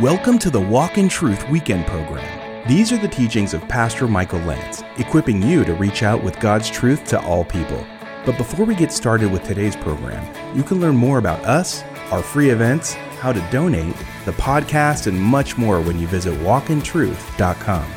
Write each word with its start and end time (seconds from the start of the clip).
Welcome 0.00 0.38
to 0.40 0.50
the 0.50 0.60
Walk 0.60 0.96
in 0.96 1.08
Truth 1.08 1.48
Weekend 1.48 1.84
Program. 1.84 2.68
These 2.68 2.92
are 2.92 2.98
the 2.98 3.08
teachings 3.08 3.52
of 3.52 3.66
Pastor 3.66 4.06
Michael 4.06 4.38
Lance, 4.42 4.84
equipping 4.96 5.42
you 5.42 5.64
to 5.64 5.74
reach 5.74 6.04
out 6.04 6.22
with 6.22 6.38
God's 6.38 6.70
truth 6.70 7.02
to 7.06 7.20
all 7.22 7.44
people. 7.44 7.84
But 8.24 8.36
before 8.36 8.64
we 8.64 8.76
get 8.76 8.92
started 8.92 9.32
with 9.32 9.42
today's 9.42 9.74
program, 9.74 10.24
you 10.56 10.62
can 10.62 10.80
learn 10.80 10.96
more 10.96 11.18
about 11.18 11.44
us, 11.44 11.82
our 12.12 12.22
free 12.22 12.50
events, 12.50 12.92
how 12.92 13.32
to 13.32 13.48
donate, 13.50 13.96
the 14.24 14.30
podcast, 14.30 15.08
and 15.08 15.20
much 15.20 15.58
more 15.58 15.80
when 15.80 15.98
you 15.98 16.06
visit 16.06 16.34
walkintruth.com. 16.42 17.90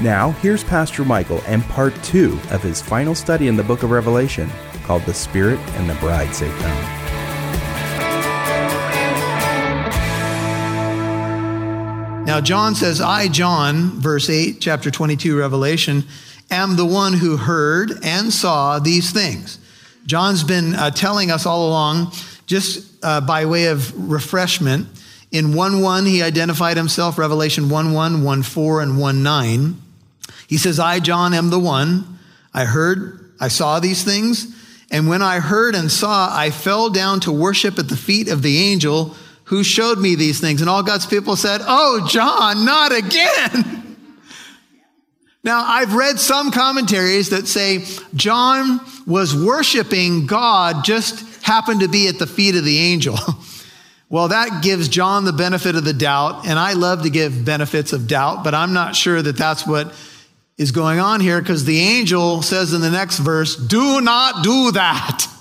Now, 0.00 0.30
here's 0.30 0.64
Pastor 0.64 1.04
Michael 1.04 1.42
and 1.46 1.62
part 1.64 1.94
two 2.02 2.40
of 2.50 2.62
his 2.62 2.80
final 2.80 3.14
study 3.14 3.48
in 3.48 3.56
the 3.56 3.62
book 3.62 3.82
of 3.82 3.90
Revelation 3.90 4.50
called 4.84 5.02
The 5.02 5.12
Spirit 5.12 5.58
and 5.74 5.90
the 5.90 5.94
Bride 5.96 6.34
Say 6.34 6.48
Come. 6.48 7.01
Now, 12.32 12.40
John 12.40 12.74
says, 12.74 13.02
I, 13.02 13.28
John, 13.28 14.00
verse 14.00 14.30
8, 14.30 14.56
chapter 14.58 14.90
22, 14.90 15.38
Revelation, 15.38 16.04
am 16.50 16.76
the 16.76 16.86
one 16.86 17.12
who 17.12 17.36
heard 17.36 17.92
and 18.02 18.32
saw 18.32 18.78
these 18.78 19.10
things. 19.10 19.58
John's 20.06 20.42
been 20.42 20.74
uh, 20.74 20.92
telling 20.92 21.30
us 21.30 21.44
all 21.44 21.68
along, 21.68 22.12
just 22.46 22.90
uh, 23.04 23.20
by 23.20 23.44
way 23.44 23.66
of 23.66 24.10
refreshment. 24.10 24.88
In 25.30 25.52
1 25.52 25.82
1, 25.82 26.06
he 26.06 26.22
identified 26.22 26.78
himself, 26.78 27.18
Revelation 27.18 27.68
1 27.68 27.92
1, 27.92 28.24
1 28.24 28.42
4, 28.42 28.80
and 28.80 28.98
1 28.98 29.22
9. 29.22 29.76
He 30.46 30.56
says, 30.56 30.78
I, 30.78 31.00
John, 31.00 31.34
am 31.34 31.50
the 31.50 31.58
one. 31.58 32.18
I 32.54 32.64
heard, 32.64 33.30
I 33.40 33.48
saw 33.48 33.78
these 33.78 34.04
things. 34.04 34.46
And 34.90 35.06
when 35.06 35.20
I 35.20 35.40
heard 35.40 35.74
and 35.74 35.92
saw, 35.92 36.34
I 36.34 36.48
fell 36.48 36.88
down 36.88 37.20
to 37.20 37.30
worship 37.30 37.78
at 37.78 37.90
the 37.90 37.96
feet 37.98 38.28
of 38.28 38.40
the 38.40 38.56
angel 38.56 39.16
who 39.52 39.62
showed 39.62 39.98
me 39.98 40.14
these 40.14 40.40
things. 40.40 40.62
And 40.62 40.70
all 40.70 40.82
God's 40.82 41.04
people 41.04 41.36
said, 41.36 41.60
Oh, 41.62 42.06
John, 42.08 42.64
not 42.64 42.90
again. 42.90 43.78
Now, 45.44 45.64
I've 45.66 45.94
read 45.96 46.20
some 46.20 46.52
commentaries 46.52 47.30
that 47.30 47.48
say 47.48 47.84
John 48.14 48.80
was 49.08 49.34
worshiping 49.34 50.26
God, 50.28 50.84
just 50.84 51.42
happened 51.42 51.80
to 51.80 51.88
be 51.88 52.06
at 52.06 52.20
the 52.20 52.28
feet 52.28 52.54
of 52.54 52.64
the 52.64 52.78
angel. 52.78 53.18
well, 54.08 54.28
that 54.28 54.62
gives 54.62 54.86
John 54.86 55.24
the 55.24 55.32
benefit 55.32 55.74
of 55.74 55.82
the 55.82 55.92
doubt, 55.92 56.46
and 56.46 56.60
I 56.60 56.74
love 56.74 57.02
to 57.02 57.10
give 57.10 57.44
benefits 57.44 57.92
of 57.92 58.06
doubt, 58.06 58.44
but 58.44 58.54
I'm 58.54 58.72
not 58.72 58.94
sure 58.94 59.20
that 59.20 59.36
that's 59.36 59.66
what 59.66 59.92
is 60.58 60.70
going 60.70 61.00
on 61.00 61.20
here 61.20 61.40
because 61.40 61.64
the 61.64 61.80
angel 61.80 62.42
says 62.42 62.72
in 62.72 62.80
the 62.80 62.90
next 62.90 63.18
verse, 63.18 63.56
Do 63.56 64.00
not 64.00 64.44
do 64.44 64.70
that. 64.72 65.26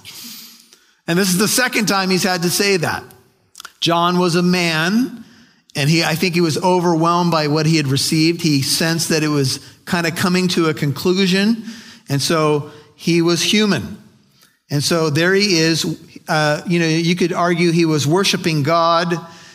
And 1.08 1.20
this 1.20 1.30
is 1.30 1.38
the 1.38 1.48
second 1.48 1.88
time 1.88 2.10
he's 2.10 2.24
had 2.24 2.44
to 2.44 2.50
say 2.50 2.78
that. 2.78 3.04
John 3.82 4.20
was 4.20 4.36
a 4.36 4.44
man, 4.44 5.26
and 5.76 5.90
he, 5.90 6.04
I 6.04 6.16
think 6.16 6.36
he 6.36 6.42
was 6.42 6.58
overwhelmed 6.58 7.32
by 7.32 7.48
what 7.48 7.66
he 7.66 7.78
had 7.78 7.88
received. 7.88 8.42
He 8.42 8.62
sensed 8.62 9.10
that 9.10 9.24
it 9.24 9.28
was 9.28 9.60
kind 9.86 10.06
of 10.06 10.16
coming 10.16 10.48
to 10.50 10.70
a 10.70 10.74
conclusion, 10.74 11.66
and 12.08 12.22
so 12.22 12.72
he 12.96 13.22
was 13.22 13.42
human. 13.42 13.98
And 14.70 14.84
so 14.84 15.10
there 15.10 15.34
he 15.34 15.58
is. 15.58 16.00
Uh, 16.28 16.62
you 16.68 16.80
know, 16.80 16.88
you 16.88 17.16
could 17.16 17.34
argue 17.34 17.72
he 17.72 17.86
was 17.86 18.08
worshiping 18.08 18.64
God 18.64 19.14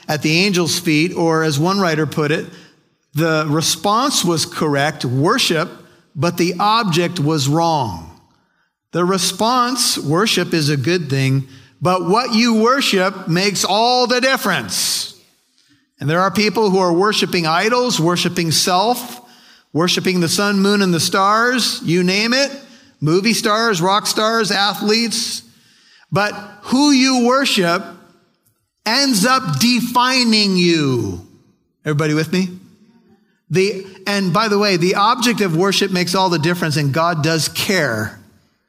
at 0.08 0.22
the 0.22 0.44
angel's 0.44 0.78
feet, 0.78 1.14
or 1.14 1.44
as 1.44 1.58
one 1.58 1.78
writer 1.78 2.06
put 2.06 2.32
it, 2.32 2.46
the 3.14 3.46
response 3.48 4.24
was 4.24 4.44
correct, 4.44 5.04
worship, 5.04 5.70
but 6.14 6.36
the 6.36 6.54
object 6.58 7.18
was 7.18 7.48
wrong. 7.48 8.20
The 8.90 9.04
response, 9.04 9.96
worship, 9.98 10.52
is 10.52 10.68
a 10.68 10.76
good 10.76 11.08
thing 11.08 11.48
but 11.80 12.06
what 12.06 12.34
you 12.34 12.62
worship 12.62 13.28
makes 13.28 13.64
all 13.64 14.06
the 14.06 14.20
difference. 14.20 15.20
And 16.00 16.08
there 16.08 16.20
are 16.20 16.30
people 16.30 16.70
who 16.70 16.78
are 16.78 16.92
worshiping 16.92 17.46
idols, 17.46 18.00
worshiping 18.00 18.50
self, 18.50 19.20
worshiping 19.72 20.20
the 20.20 20.28
sun, 20.28 20.60
moon, 20.60 20.82
and 20.82 20.92
the 20.92 21.00
stars, 21.00 21.80
you 21.82 22.02
name 22.02 22.32
it, 22.32 22.50
movie 23.00 23.32
stars, 23.32 23.80
rock 23.80 24.06
stars, 24.06 24.50
athletes. 24.50 25.42
But 26.12 26.32
who 26.62 26.90
you 26.90 27.26
worship 27.26 27.82
ends 28.84 29.26
up 29.26 29.58
defining 29.58 30.56
you. 30.56 31.26
Everybody 31.84 32.14
with 32.14 32.32
me? 32.32 32.58
The, 33.50 33.86
and 34.06 34.32
by 34.32 34.48
the 34.48 34.58
way, 34.58 34.76
the 34.76 34.96
object 34.96 35.40
of 35.40 35.56
worship 35.56 35.90
makes 35.90 36.14
all 36.14 36.30
the 36.30 36.38
difference, 36.38 36.76
and 36.76 36.92
God 36.92 37.22
does 37.22 37.48
care 37.48 38.15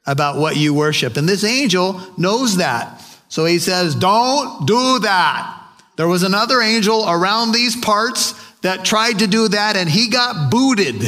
about 0.08 0.38
what 0.38 0.56
you 0.56 0.72
worship. 0.72 1.18
And 1.18 1.28
this 1.28 1.44
angel 1.44 2.00
knows 2.16 2.56
that. 2.56 3.04
So 3.28 3.44
he 3.44 3.58
says, 3.58 3.94
Don't 3.94 4.66
do 4.66 5.00
that. 5.00 5.54
There 5.96 6.08
was 6.08 6.22
another 6.22 6.60
angel 6.62 7.04
around 7.06 7.52
these 7.52 7.76
parts 7.76 8.32
that 8.62 8.84
tried 8.84 9.18
to 9.18 9.26
do 9.26 9.48
that, 9.48 9.76
and 9.76 9.88
he 9.88 10.08
got 10.08 10.50
booted. 10.50 11.04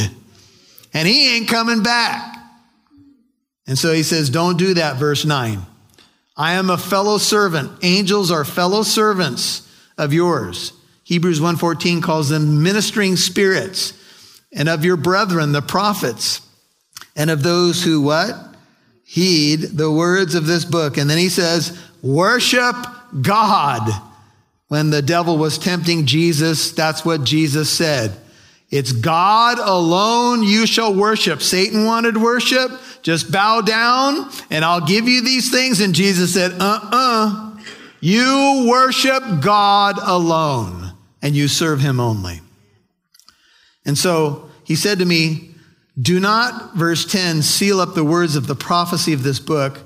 And 0.93 1.09
he 1.09 1.37
ain't 1.37 1.49
coming 1.49 1.83
back. 1.83 2.37
And 3.67 3.79
so 3.79 3.93
he 3.93 4.03
says, 4.03 4.29
Don't 4.29 4.59
do 4.59 4.75
that, 4.75 4.97
verse 4.97 5.25
9. 5.25 5.63
I 6.37 6.53
am 6.53 6.69
a 6.69 6.79
fellow 6.79 7.17
servant. 7.17 7.73
Angels 7.83 8.31
are 8.31 8.45
fellow 8.45 8.83
servants 8.83 9.67
of 9.97 10.13
yours. 10.13 10.73
Hebrews 11.05 11.41
1:14 11.41 12.03
calls 12.03 12.29
them 12.29 12.63
ministering 12.63 13.17
spirits 13.17 13.95
and 14.53 14.69
of 14.69 14.85
your 14.85 14.97
brethren 14.97 15.53
the 15.53 15.63
prophets 15.63 16.41
and 17.17 17.31
of 17.31 17.43
those 17.43 17.83
who 17.83 18.01
what? 18.01 18.50
Heed 19.11 19.61
the 19.77 19.91
words 19.91 20.37
of 20.37 20.47
this 20.47 20.65
book. 20.65 20.97
And 20.97 21.11
then 21.11 21.19
he 21.19 21.29
says, 21.29 21.77
worship 22.01 22.77
God. 23.21 23.91
When 24.69 24.91
the 24.91 25.03
devil 25.03 25.37
was 25.37 25.59
tempting 25.59 26.07
Jesus, 26.07 26.71
that's 26.71 27.05
what 27.05 27.25
Jesus 27.25 27.69
said. 27.69 28.17
It's 28.71 28.93
God 28.93 29.59
alone 29.59 30.45
you 30.45 30.65
shall 30.65 30.95
worship. 30.95 31.43
Satan 31.43 31.87
wanted 31.87 32.19
worship. 32.19 32.71
Just 33.03 33.33
bow 33.33 33.63
down 33.63 34.31
and 34.49 34.65
I'll 34.65 34.87
give 34.87 35.09
you 35.09 35.23
these 35.23 35.51
things. 35.51 35.81
And 35.81 35.93
Jesus 35.93 36.33
said, 36.33 36.53
uh 36.61 36.79
uh 36.81 37.59
You 38.01 38.69
worship 38.71 39.25
God 39.41 39.99
alone 40.01 40.93
and 41.21 41.35
you 41.35 41.49
serve 41.49 41.81
him 41.81 41.99
only. 41.99 42.43
And 43.85 43.99
so 43.99 44.49
he 44.63 44.77
said 44.77 45.01
to 45.01 45.05
me, 45.05 45.50
do 46.01 46.21
not, 46.21 46.75
verse 46.75 47.05
10, 47.05 47.43
seal 47.43 47.81
up 47.81 47.95
the 47.95 48.05
words 48.05 48.37
of 48.37 48.47
the 48.47 48.55
prophecy 48.55 49.13
of 49.13 49.23
this 49.23 49.41
book, 49.41 49.79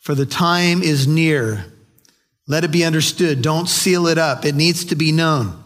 for 0.00 0.14
the 0.14 0.26
time 0.26 0.82
is 0.82 1.06
near. 1.06 1.66
Let 2.46 2.64
it 2.64 2.72
be 2.72 2.84
understood. 2.84 3.42
Don't 3.42 3.68
seal 3.68 4.06
it 4.06 4.16
up. 4.16 4.44
It 4.44 4.54
needs 4.54 4.86
to 4.86 4.96
be 4.96 5.12
known. 5.12 5.62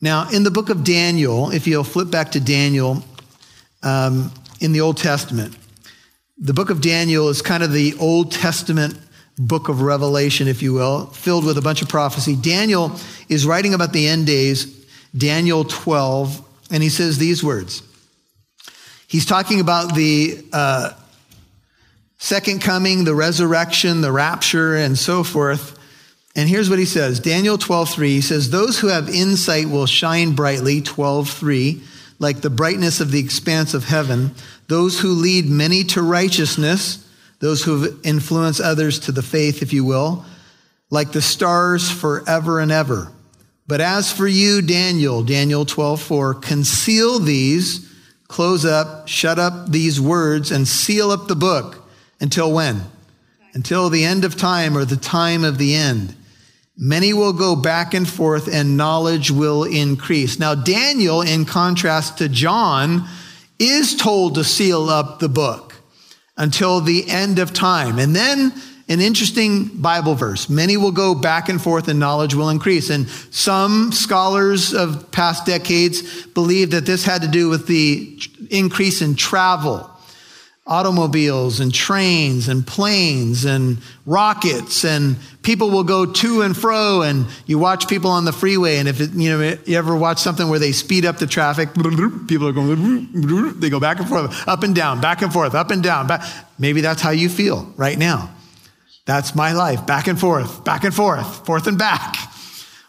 Now, 0.00 0.28
in 0.30 0.44
the 0.44 0.50
book 0.50 0.70
of 0.70 0.84
Daniel, 0.84 1.50
if 1.50 1.66
you'll 1.66 1.82
flip 1.82 2.10
back 2.10 2.32
to 2.32 2.40
Daniel 2.40 3.02
um, 3.82 4.30
in 4.60 4.72
the 4.72 4.80
Old 4.80 4.96
Testament, 4.96 5.56
the 6.38 6.52
book 6.52 6.70
of 6.70 6.80
Daniel 6.80 7.28
is 7.28 7.42
kind 7.42 7.62
of 7.62 7.72
the 7.72 7.94
Old 7.98 8.30
Testament 8.30 8.98
book 9.38 9.68
of 9.68 9.80
Revelation, 9.80 10.46
if 10.46 10.62
you 10.62 10.72
will, 10.74 11.06
filled 11.06 11.44
with 11.44 11.58
a 11.58 11.62
bunch 11.62 11.82
of 11.82 11.88
prophecy. 11.88 12.36
Daniel 12.36 12.92
is 13.28 13.46
writing 13.46 13.74
about 13.74 13.92
the 13.92 14.06
end 14.06 14.26
days, 14.26 14.86
Daniel 15.16 15.64
12, 15.64 16.46
and 16.70 16.82
he 16.82 16.88
says 16.88 17.18
these 17.18 17.42
words. 17.42 17.82
He's 19.14 19.26
talking 19.26 19.60
about 19.60 19.94
the 19.94 20.44
uh, 20.52 20.92
second 22.18 22.62
coming, 22.62 23.04
the 23.04 23.14
resurrection, 23.14 24.00
the 24.00 24.10
rapture, 24.10 24.74
and 24.74 24.98
so 24.98 25.22
forth. 25.22 25.78
And 26.34 26.48
here's 26.48 26.68
what 26.68 26.80
he 26.80 26.84
says 26.84 27.20
Daniel 27.20 27.56
12, 27.56 27.90
3, 27.90 28.08
he 28.08 28.20
says, 28.20 28.50
Those 28.50 28.80
who 28.80 28.88
have 28.88 29.08
insight 29.08 29.68
will 29.68 29.86
shine 29.86 30.34
brightly, 30.34 30.80
12, 30.80 31.30
3, 31.30 31.80
like 32.18 32.40
the 32.40 32.50
brightness 32.50 32.98
of 32.98 33.12
the 33.12 33.20
expanse 33.20 33.72
of 33.72 33.84
heaven. 33.84 34.34
Those 34.66 34.98
who 34.98 35.10
lead 35.10 35.46
many 35.48 35.84
to 35.84 36.02
righteousness, 36.02 37.08
those 37.38 37.62
who 37.62 37.96
influence 38.02 38.58
others 38.58 38.98
to 38.98 39.12
the 39.12 39.22
faith, 39.22 39.62
if 39.62 39.72
you 39.72 39.84
will, 39.84 40.24
like 40.90 41.12
the 41.12 41.22
stars 41.22 41.88
forever 41.88 42.58
and 42.58 42.72
ever. 42.72 43.12
But 43.68 43.80
as 43.80 44.10
for 44.10 44.26
you, 44.26 44.60
Daniel, 44.60 45.22
Daniel 45.22 45.64
12, 45.64 46.02
4, 46.02 46.34
conceal 46.34 47.20
these 47.20 47.93
close 48.28 48.64
up, 48.64 49.08
shut 49.08 49.38
up 49.38 49.70
these 49.70 50.00
words, 50.00 50.50
and 50.50 50.66
seal 50.66 51.10
up 51.10 51.28
the 51.28 51.36
book 51.36 51.84
until 52.20 52.52
when? 52.52 52.82
Until 53.52 53.90
the 53.90 54.04
end 54.04 54.24
of 54.24 54.36
time 54.36 54.76
or 54.76 54.84
the 54.84 54.96
time 54.96 55.44
of 55.44 55.58
the 55.58 55.74
end. 55.74 56.16
Many 56.76 57.12
will 57.12 57.32
go 57.32 57.54
back 57.54 57.94
and 57.94 58.08
forth 58.08 58.52
and 58.52 58.76
knowledge 58.76 59.30
will 59.30 59.62
increase. 59.62 60.40
Now, 60.40 60.56
Daniel, 60.56 61.22
in 61.22 61.44
contrast 61.44 62.18
to 62.18 62.28
John, 62.28 63.06
is 63.60 63.94
told 63.94 64.34
to 64.34 64.44
seal 64.44 64.88
up 64.88 65.20
the 65.20 65.28
book 65.28 65.74
until 66.36 66.80
the 66.80 67.08
end 67.08 67.38
of 67.38 67.52
time. 67.52 68.00
And 68.00 68.16
then 68.16 68.52
an 68.88 69.00
interesting 69.00 69.68
Bible 69.80 70.14
verse. 70.14 70.48
Many 70.48 70.76
will 70.76 70.92
go 70.92 71.14
back 71.14 71.48
and 71.48 71.60
forth 71.60 71.88
and 71.88 71.98
knowledge 71.98 72.34
will 72.34 72.50
increase. 72.50 72.90
And 72.90 73.08
some 73.30 73.92
scholars 73.92 74.74
of 74.74 75.10
past 75.10 75.46
decades 75.46 76.26
believe 76.26 76.72
that 76.72 76.84
this 76.84 77.04
had 77.04 77.22
to 77.22 77.28
do 77.28 77.48
with 77.48 77.66
the 77.66 78.20
increase 78.50 79.00
in 79.00 79.14
travel. 79.14 79.90
automobiles 80.66 81.60
and 81.60 81.74
trains 81.74 82.48
and 82.48 82.66
planes 82.66 83.44
and 83.44 83.76
rockets 84.06 84.82
and 84.82 85.14
people 85.42 85.68
will 85.68 85.84
go 85.84 86.06
to 86.06 86.40
and 86.40 86.56
fro 86.56 87.02
and 87.02 87.26
you 87.44 87.58
watch 87.58 87.86
people 87.86 88.10
on 88.10 88.24
the 88.24 88.32
freeway 88.32 88.78
and 88.78 88.88
if 88.88 88.98
it, 88.98 89.10
you 89.12 89.28
know 89.28 89.58
you 89.66 89.76
ever 89.76 89.94
watch 89.94 90.16
something 90.18 90.48
where 90.48 90.58
they 90.58 90.72
speed 90.72 91.04
up 91.04 91.18
the 91.18 91.26
traffic 91.26 91.68
people 92.28 92.48
are 92.48 92.52
going 92.52 93.60
they 93.60 93.68
go 93.68 93.78
back 93.78 93.98
and 93.98 94.08
forth 94.08 94.48
up 94.48 94.62
and 94.62 94.74
down 94.74 95.02
back 95.02 95.20
and 95.20 95.34
forth 95.34 95.54
up 95.54 95.70
and 95.70 95.82
down 95.82 96.06
back. 96.06 96.26
maybe 96.58 96.80
that's 96.80 97.02
how 97.02 97.10
you 97.10 97.28
feel 97.28 97.70
right 97.76 97.98
now 97.98 98.30
that's 99.06 99.34
my 99.34 99.52
life 99.52 99.86
back 99.86 100.06
and 100.06 100.18
forth 100.18 100.64
back 100.64 100.84
and 100.84 100.94
forth 100.94 101.44
forth 101.46 101.66
and 101.66 101.78
back 101.78 102.16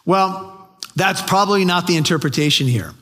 well 0.05 0.69
that's 0.95 1.21
probably 1.21 1.65
not 1.65 1.87
the 1.87 1.97
interpretation 1.97 2.67
here 2.67 2.93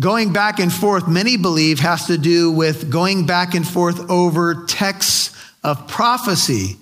Going 0.00 0.32
back 0.32 0.58
and 0.58 0.72
forth, 0.72 1.06
many 1.06 1.36
believe, 1.36 1.78
has 1.78 2.08
to 2.08 2.18
do 2.18 2.50
with 2.50 2.90
going 2.90 3.26
back 3.26 3.54
and 3.54 3.66
forth 3.66 4.10
over 4.10 4.64
texts 4.66 5.30
of 5.62 5.86
prophecy 5.86 6.76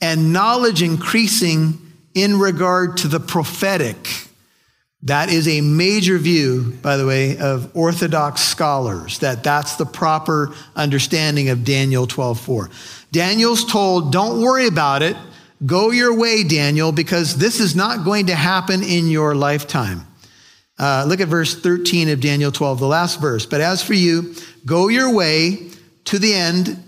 and 0.00 0.32
knowledge 0.32 0.82
increasing 0.82 1.78
in 2.14 2.40
regard 2.40 2.96
to 2.98 3.08
the 3.08 3.20
prophetic. 3.20 4.26
That 5.04 5.30
is 5.30 5.48
a 5.48 5.60
major 5.60 6.16
view, 6.18 6.78
by 6.80 6.96
the 6.96 7.06
way, 7.06 7.36
of 7.36 7.70
Orthodox 7.74 8.40
scholars, 8.40 9.18
that 9.18 9.42
that's 9.42 9.74
the 9.74 9.86
proper 9.86 10.54
understanding 10.76 11.48
of 11.48 11.64
Daniel 11.64 12.06
12:4. 12.06 12.70
Daniel's 13.10 13.64
told, 13.64 14.12
don't 14.12 14.40
worry 14.40 14.66
about 14.66 15.02
it. 15.02 15.16
Go 15.66 15.90
your 15.90 16.14
way, 16.16 16.44
Daniel, 16.44 16.92
because 16.92 17.36
this 17.36 17.60
is 17.60 17.74
not 17.74 18.04
going 18.04 18.26
to 18.26 18.34
happen 18.34 18.82
in 18.82 19.08
your 19.08 19.34
lifetime. 19.34 20.06
Uh, 20.78 21.04
look 21.06 21.20
at 21.20 21.28
verse 21.28 21.54
13 21.54 22.08
of 22.08 22.20
Daniel 22.20 22.50
12, 22.50 22.80
the 22.80 22.86
last 22.86 23.20
verse. 23.20 23.46
But 23.46 23.60
as 23.60 23.82
for 23.82 23.94
you, 23.94 24.34
go 24.64 24.88
your 24.88 25.12
way 25.14 25.68
to 26.06 26.18
the 26.18 26.34
end. 26.34 26.82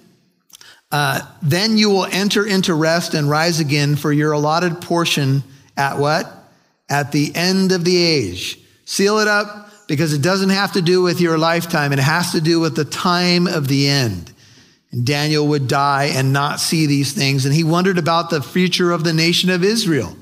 Uh, 0.91 1.21
then 1.43 1.79
you 1.79 1.91
will 1.91 2.07
enter 2.07 2.47
into 2.47 2.75
rest 2.75 3.15
and 3.15 3.29
rise 3.29 3.61
again 3.61 3.97
for 3.97 4.13
your 4.13 4.33
allotted 4.33 4.81
portion 4.81 5.43
at 5.77 5.99
what? 5.99 6.44
At 6.95 7.11
the 7.11 7.35
end 7.35 7.73
of 7.73 7.85
the 7.85 7.97
age. 7.97 8.57
Seal 8.85 9.19
it 9.19 9.27
up 9.27 9.69
because 9.89 10.13
it 10.13 10.23
doesn't 10.23 10.51
have 10.51 10.75
to 10.75 10.81
do 10.81 11.03
with 11.03 11.21
your 11.21 11.37
lifetime. 11.37 11.93
It 11.93 11.99
has 11.99 12.31
to 12.33 12.41
do 12.41 12.61
with 12.61 12.77
the 12.77 12.85
time 12.85 13.49
of 13.49 13.67
the 13.67 13.89
end. 13.89 14.33
And 14.93 15.05
Daniel 15.05 15.49
would 15.49 15.67
die 15.67 16.13
and 16.15 16.33
not 16.33 16.61
see 16.61 16.87
these 16.87 17.13
things. 17.13 17.47
And 17.47 17.53
he 17.53 17.65
wondered 17.65 17.99
about 17.99 18.31
the 18.31 18.41
future 18.41 18.93
of 18.93 19.03
the 19.03 19.13
nation 19.13 19.51
of 19.51 19.65
Israel 19.65 20.17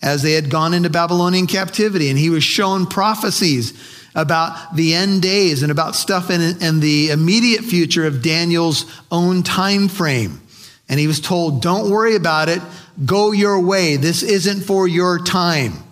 as 0.00 0.22
they 0.22 0.34
had 0.34 0.50
gone 0.50 0.72
into 0.72 0.88
Babylonian 0.88 1.48
captivity. 1.48 2.10
And 2.10 2.18
he 2.18 2.30
was 2.30 2.44
shown 2.44 2.86
prophecies 2.86 3.72
about 4.14 4.76
the 4.76 4.94
end 4.94 5.20
days 5.20 5.64
and 5.64 5.72
about 5.72 5.96
stuff 5.96 6.30
in, 6.30 6.62
in 6.62 6.78
the 6.78 7.10
immediate 7.10 7.64
future 7.64 8.06
of 8.06 8.22
Daniel's 8.22 8.86
own 9.10 9.42
time 9.42 9.88
frame. 9.88 10.40
And 10.88 11.00
he 11.00 11.08
was 11.08 11.20
told, 11.20 11.60
don't 11.60 11.90
worry 11.90 12.14
about 12.14 12.48
it. 12.48 12.62
Go 13.04 13.32
your 13.32 13.58
way. 13.58 13.96
This 13.96 14.22
isn't 14.22 14.60
for 14.60 14.86
your 14.86 15.18
time. 15.18 15.83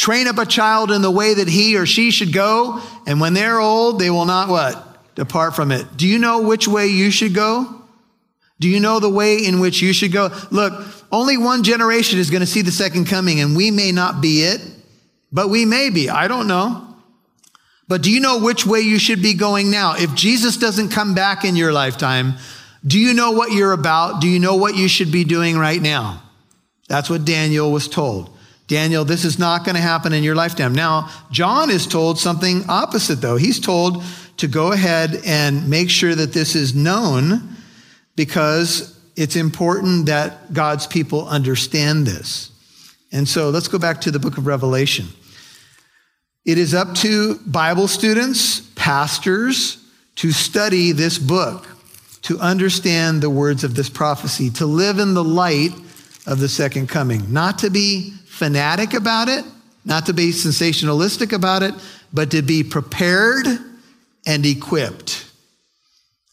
Train 0.00 0.28
up 0.28 0.38
a 0.38 0.46
child 0.46 0.90
in 0.90 1.02
the 1.02 1.10
way 1.10 1.34
that 1.34 1.46
he 1.46 1.76
or 1.76 1.84
she 1.84 2.10
should 2.10 2.32
go. 2.32 2.80
And 3.06 3.20
when 3.20 3.34
they're 3.34 3.60
old, 3.60 3.98
they 3.98 4.08
will 4.08 4.24
not 4.24 4.48
what? 4.48 5.14
Depart 5.14 5.54
from 5.54 5.70
it. 5.70 5.94
Do 5.94 6.08
you 6.08 6.18
know 6.18 6.40
which 6.40 6.66
way 6.66 6.86
you 6.86 7.10
should 7.10 7.34
go? 7.34 7.82
Do 8.60 8.66
you 8.66 8.80
know 8.80 8.98
the 8.98 9.10
way 9.10 9.44
in 9.44 9.60
which 9.60 9.82
you 9.82 9.92
should 9.92 10.10
go? 10.10 10.30
Look, 10.50 10.72
only 11.12 11.36
one 11.36 11.64
generation 11.64 12.18
is 12.18 12.30
going 12.30 12.40
to 12.40 12.46
see 12.46 12.62
the 12.62 12.72
second 12.72 13.08
coming, 13.08 13.40
and 13.40 13.54
we 13.54 13.70
may 13.70 13.92
not 13.92 14.22
be 14.22 14.40
it, 14.40 14.62
but 15.32 15.50
we 15.50 15.66
may 15.66 15.90
be. 15.90 16.08
I 16.08 16.28
don't 16.28 16.46
know. 16.46 16.96
But 17.86 18.00
do 18.00 18.10
you 18.10 18.20
know 18.20 18.38
which 18.38 18.64
way 18.64 18.80
you 18.80 18.98
should 18.98 19.20
be 19.20 19.34
going 19.34 19.70
now? 19.70 19.96
If 19.98 20.14
Jesus 20.14 20.56
doesn't 20.56 20.92
come 20.92 21.14
back 21.14 21.44
in 21.44 21.56
your 21.56 21.74
lifetime, 21.74 22.36
do 22.86 22.98
you 22.98 23.12
know 23.12 23.32
what 23.32 23.52
you're 23.52 23.74
about? 23.74 24.22
Do 24.22 24.28
you 24.28 24.38
know 24.38 24.56
what 24.56 24.76
you 24.76 24.88
should 24.88 25.12
be 25.12 25.24
doing 25.24 25.58
right 25.58 25.82
now? 25.82 26.22
That's 26.88 27.10
what 27.10 27.26
Daniel 27.26 27.70
was 27.70 27.86
told. 27.86 28.34
Daniel, 28.70 29.04
this 29.04 29.24
is 29.24 29.36
not 29.36 29.64
going 29.64 29.74
to 29.74 29.80
happen 29.80 30.12
in 30.12 30.22
your 30.22 30.36
lifetime. 30.36 30.72
Now, 30.72 31.10
John 31.32 31.70
is 31.70 31.88
told 31.88 32.20
something 32.20 32.62
opposite, 32.68 33.16
though. 33.16 33.34
He's 33.34 33.58
told 33.58 34.04
to 34.36 34.46
go 34.46 34.70
ahead 34.70 35.22
and 35.26 35.68
make 35.68 35.90
sure 35.90 36.14
that 36.14 36.32
this 36.32 36.54
is 36.54 36.72
known 36.72 37.56
because 38.14 38.96
it's 39.16 39.34
important 39.34 40.06
that 40.06 40.52
God's 40.52 40.86
people 40.86 41.26
understand 41.26 42.06
this. 42.06 42.52
And 43.10 43.28
so 43.28 43.50
let's 43.50 43.66
go 43.66 43.76
back 43.76 44.02
to 44.02 44.12
the 44.12 44.20
book 44.20 44.38
of 44.38 44.46
Revelation. 44.46 45.08
It 46.44 46.56
is 46.56 46.72
up 46.72 46.94
to 46.98 47.40
Bible 47.40 47.88
students, 47.88 48.60
pastors, 48.76 49.84
to 50.14 50.30
study 50.30 50.92
this 50.92 51.18
book, 51.18 51.66
to 52.22 52.38
understand 52.38 53.20
the 53.20 53.30
words 53.30 53.64
of 53.64 53.74
this 53.74 53.90
prophecy, 53.90 54.48
to 54.50 54.66
live 54.66 55.00
in 55.00 55.14
the 55.14 55.24
light 55.24 55.72
of 56.24 56.38
the 56.38 56.48
second 56.48 56.88
coming, 56.88 57.32
not 57.32 57.58
to 57.58 57.70
be 57.70 58.14
fanatic 58.40 58.94
about 58.94 59.28
it, 59.28 59.44
not 59.84 60.06
to 60.06 60.14
be 60.14 60.30
sensationalistic 60.30 61.30
about 61.30 61.62
it, 61.62 61.74
but 62.10 62.30
to 62.30 62.40
be 62.40 62.64
prepared 62.64 63.46
and 64.26 64.46
equipped. 64.46 65.26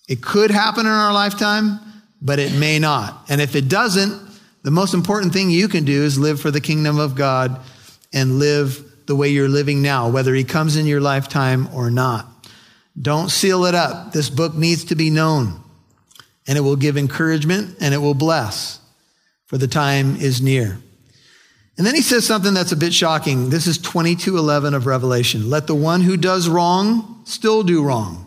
It 0.08 0.24
could 0.24 0.50
happen 0.50 0.86
in 0.86 0.92
our 0.92 1.12
lifetime, 1.12 1.82
but 2.22 2.40
it 2.40 2.54
may 2.54 2.80
not. 2.80 3.26
And 3.28 3.42
if 3.42 3.58
it 3.58 3.68
doesn't, 3.68 4.22
the 4.64 4.72
most 4.72 4.94
important 4.94 5.34
thing 5.34 5.50
you 5.50 5.68
can 5.68 5.84
do 5.84 6.04
is 6.04 6.18
live 6.18 6.40
for 6.40 6.50
the 6.50 6.62
kingdom 6.62 6.98
of 6.98 7.16
God 7.16 7.60
and 8.14 8.40
live 8.40 9.06
the 9.06 9.16
way 9.18 9.28
you're 9.28 9.50
living 9.50 9.82
now, 9.82 10.08
whether 10.08 10.34
he 10.34 10.46
comes 10.46 10.78
in 10.78 10.86
your 10.86 11.02
lifetime 11.02 11.68
or 11.74 11.92
not. 11.92 12.26
Don't 13.00 13.30
seal 13.30 13.66
it 13.66 13.76
up. 13.76 14.14
This 14.14 14.30
book 14.30 14.56
needs 14.56 14.86
to 14.86 14.96
be 14.96 15.10
known, 15.10 15.62
and 16.48 16.58
it 16.58 16.62
will 16.62 16.78
give 16.78 16.96
encouragement 16.96 17.76
and 17.82 17.94
it 17.94 17.98
will 17.98 18.14
bless, 18.14 18.80
for 19.46 19.58
the 19.58 19.68
time 19.68 20.16
is 20.16 20.42
near. 20.42 20.80
And 21.78 21.86
then 21.86 21.94
he 21.94 22.02
says 22.02 22.26
something 22.26 22.54
that's 22.54 22.72
a 22.72 22.78
bit 22.78 22.94
shocking. 22.94 23.50
This 23.50 23.68
is 23.68 23.78
22:11 23.78 24.74
of 24.74 24.88
Revelation. 24.88 25.50
Let 25.50 25.68
the 25.68 25.76
one 25.76 26.02
who 26.02 26.18
does 26.18 26.50
wrong 26.50 27.22
still 27.26 27.64
do 27.64 27.84
wrong. 27.84 28.26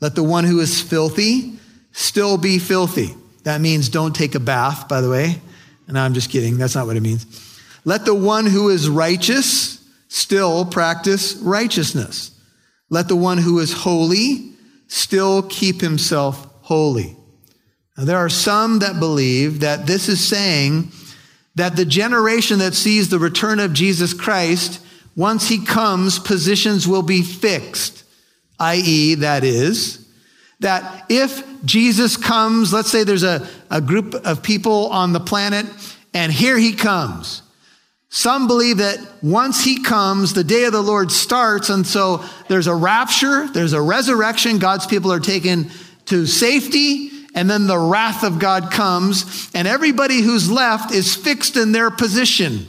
Let 0.00 0.14
the 0.14 0.22
one 0.22 0.44
who 0.44 0.60
is 0.60 0.80
filthy 0.80 1.58
still 1.92 2.38
be 2.38 2.58
filthy. 2.58 3.14
That 3.42 3.60
means 3.60 3.88
don't 3.88 4.14
take 4.14 4.34
a 4.34 4.40
bath, 4.40 4.88
by 4.88 5.00
the 5.00 5.10
way. 5.10 5.40
And 5.88 5.98
I'm 5.98 6.14
just 6.14 6.30
kidding. 6.30 6.56
That's 6.56 6.74
not 6.74 6.86
what 6.86 6.96
it 6.96 7.02
means. 7.02 7.26
Let 7.84 8.04
the 8.04 8.14
one 8.14 8.46
who 8.46 8.68
is 8.68 8.88
righteous 8.88 9.78
still 10.08 10.64
practice 10.64 11.34
righteousness. 11.36 12.30
Let 12.90 13.08
the 13.08 13.16
one 13.16 13.38
who 13.38 13.58
is 13.58 13.72
holy 13.72 14.52
still 14.86 15.42
keep 15.42 15.80
himself 15.80 16.46
holy. 16.62 17.16
Now, 17.96 18.04
there 18.04 18.18
are 18.18 18.28
some 18.28 18.78
that 18.78 19.00
believe 19.00 19.60
that 19.60 19.86
this 19.86 20.08
is 20.08 20.24
saying 20.24 20.92
that 21.58 21.76
the 21.76 21.84
generation 21.84 22.60
that 22.60 22.74
sees 22.74 23.08
the 23.08 23.18
return 23.18 23.58
of 23.58 23.72
Jesus 23.72 24.14
Christ, 24.14 24.80
once 25.16 25.48
he 25.48 25.64
comes, 25.64 26.18
positions 26.18 26.86
will 26.86 27.02
be 27.02 27.22
fixed, 27.22 28.04
i.e., 28.60 29.16
that 29.16 29.42
is, 29.42 30.08
that 30.60 31.06
if 31.08 31.42
Jesus 31.64 32.16
comes, 32.16 32.72
let's 32.72 32.90
say 32.90 33.02
there's 33.02 33.24
a, 33.24 33.46
a 33.70 33.80
group 33.80 34.14
of 34.14 34.42
people 34.42 34.86
on 34.88 35.12
the 35.12 35.20
planet, 35.20 35.66
and 36.14 36.32
here 36.32 36.56
he 36.56 36.72
comes. 36.72 37.42
Some 38.08 38.46
believe 38.46 38.78
that 38.78 39.00
once 39.20 39.62
he 39.62 39.82
comes, 39.82 40.34
the 40.34 40.44
day 40.44 40.64
of 40.64 40.72
the 40.72 40.80
Lord 40.80 41.10
starts, 41.10 41.70
and 41.70 41.84
so 41.84 42.24
there's 42.48 42.68
a 42.68 42.74
rapture, 42.74 43.48
there's 43.48 43.72
a 43.72 43.82
resurrection, 43.82 44.58
God's 44.58 44.86
people 44.86 45.12
are 45.12 45.20
taken 45.20 45.70
to 46.06 46.24
safety, 46.24 47.17
and 47.34 47.48
then 47.48 47.66
the 47.66 47.78
wrath 47.78 48.24
of 48.24 48.38
God 48.38 48.70
comes, 48.70 49.50
and 49.54 49.68
everybody 49.68 50.20
who's 50.20 50.50
left 50.50 50.92
is 50.92 51.14
fixed 51.14 51.56
in 51.56 51.72
their 51.72 51.90
position 51.90 52.66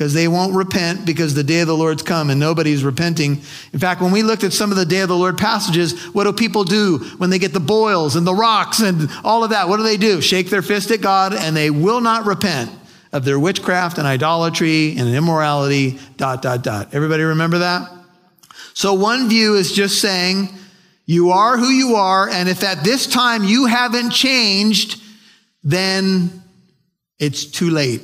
because 0.00 0.14
they 0.14 0.28
won't 0.28 0.54
repent 0.54 1.04
because 1.04 1.34
the 1.34 1.44
day 1.44 1.60
of 1.60 1.66
the 1.66 1.76
Lord's 1.76 2.02
come 2.02 2.30
and 2.30 2.40
nobody's 2.40 2.82
repenting. 2.82 3.32
In 3.74 3.78
fact, 3.78 4.00
when 4.00 4.12
we 4.12 4.22
looked 4.22 4.44
at 4.44 4.54
some 4.54 4.70
of 4.70 4.78
the 4.78 4.86
day 4.86 5.00
of 5.00 5.10
the 5.10 5.16
Lord 5.16 5.36
passages, 5.36 6.06
what 6.14 6.24
do 6.24 6.32
people 6.32 6.64
do 6.64 6.98
when 7.18 7.28
they 7.28 7.38
get 7.38 7.52
the 7.52 7.60
boils 7.60 8.16
and 8.16 8.26
the 8.26 8.34
rocks 8.34 8.80
and 8.80 9.10
all 9.22 9.44
of 9.44 9.50
that? 9.50 9.68
What 9.68 9.76
do 9.76 9.82
they 9.82 9.98
do? 9.98 10.22
Shake 10.22 10.48
their 10.48 10.62
fist 10.62 10.90
at 10.90 11.02
God 11.02 11.34
and 11.34 11.54
they 11.54 11.68
will 11.68 12.00
not 12.00 12.24
repent 12.24 12.70
of 13.12 13.26
their 13.26 13.38
witchcraft 13.38 13.98
and 13.98 14.06
idolatry 14.06 14.96
and 14.96 15.06
immorality, 15.14 15.98
dot, 16.16 16.40
dot, 16.40 16.62
dot. 16.62 16.94
Everybody 16.94 17.24
remember 17.24 17.58
that? 17.58 17.90
So 18.72 18.94
one 18.94 19.28
view 19.28 19.56
is 19.56 19.70
just 19.70 20.00
saying, 20.00 20.48
you 21.10 21.30
are 21.30 21.56
who 21.56 21.68
you 21.68 21.96
are, 21.96 22.28
and 22.28 22.48
if 22.48 22.62
at 22.62 22.84
this 22.84 23.06
time 23.06 23.44
you 23.44 23.66
haven't 23.66 24.10
changed, 24.10 25.02
then 25.64 26.42
it's 27.18 27.44
too 27.44 27.70
late 27.70 28.02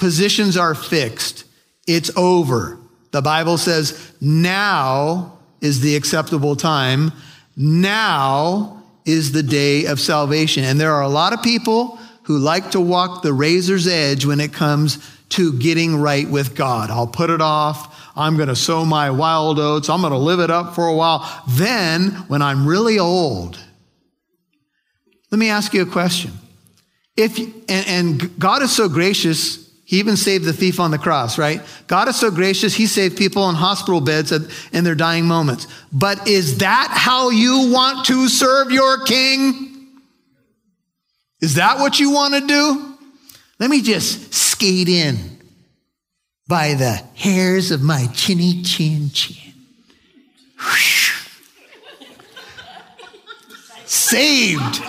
positions 0.00 0.56
are 0.56 0.74
fixed. 0.74 1.44
It's 1.86 2.10
over. 2.16 2.78
The 3.12 3.22
Bible 3.22 3.58
says 3.58 4.12
now 4.20 5.38
is 5.60 5.80
the 5.80 5.94
acceptable 5.94 6.56
time. 6.56 7.12
Now 7.56 8.82
is 9.04 9.32
the 9.32 9.42
day 9.42 9.84
of 9.84 10.00
salvation. 10.00 10.64
And 10.64 10.80
there 10.80 10.94
are 10.94 11.02
a 11.02 11.08
lot 11.08 11.34
of 11.34 11.42
people 11.42 11.98
who 12.22 12.38
like 12.38 12.70
to 12.70 12.80
walk 12.80 13.22
the 13.22 13.32
razor's 13.32 13.86
edge 13.86 14.24
when 14.24 14.40
it 14.40 14.52
comes 14.52 14.98
to 15.30 15.52
getting 15.58 15.96
right 15.96 16.28
with 16.28 16.56
God. 16.56 16.90
I'll 16.90 17.06
put 17.06 17.30
it 17.30 17.42
off. 17.42 17.99
I'm 18.16 18.36
going 18.36 18.48
to 18.48 18.56
sow 18.56 18.84
my 18.84 19.10
wild 19.10 19.58
oats. 19.58 19.88
I'm 19.88 20.00
going 20.00 20.12
to 20.12 20.18
live 20.18 20.40
it 20.40 20.50
up 20.50 20.74
for 20.74 20.86
a 20.86 20.94
while. 20.94 21.24
Then, 21.48 22.10
when 22.28 22.42
I'm 22.42 22.66
really 22.66 22.98
old, 22.98 23.58
Let 25.30 25.38
me 25.38 25.48
ask 25.48 25.72
you 25.72 25.82
a 25.82 25.86
question. 25.86 26.32
If, 27.16 27.38
and, 27.38 27.86
and 27.86 28.38
God 28.38 28.62
is 28.62 28.74
so 28.74 28.88
gracious, 28.88 29.70
he 29.84 29.98
even 29.98 30.16
saved 30.16 30.44
the 30.44 30.52
thief 30.52 30.80
on 30.80 30.90
the 30.90 30.98
cross, 30.98 31.38
right? 31.38 31.60
God 31.86 32.08
is 32.08 32.16
so 32.16 32.30
gracious, 32.30 32.74
he 32.74 32.86
saved 32.86 33.16
people 33.16 33.48
in 33.48 33.54
hospital 33.54 34.00
beds 34.00 34.32
in 34.72 34.84
their 34.84 34.94
dying 34.94 35.26
moments. 35.26 35.66
But 35.92 36.26
is 36.26 36.58
that 36.58 36.88
how 36.92 37.30
you 37.30 37.70
want 37.72 38.06
to 38.06 38.28
serve 38.28 38.70
your 38.70 39.04
king? 39.04 39.88
Is 41.40 41.54
that 41.54 41.78
what 41.78 41.98
you 42.00 42.10
want 42.10 42.34
to 42.34 42.46
do? 42.46 42.98
Let 43.58 43.70
me 43.70 43.82
just 43.82 44.34
skate 44.34 44.88
in 44.88 45.39
by 46.50 46.74
the 46.74 47.00
hairs 47.14 47.70
of 47.70 47.80
my 47.80 48.08
chinny 48.08 48.60
chin 48.62 49.08
chin. 49.10 49.54
Saved. 53.86 54.82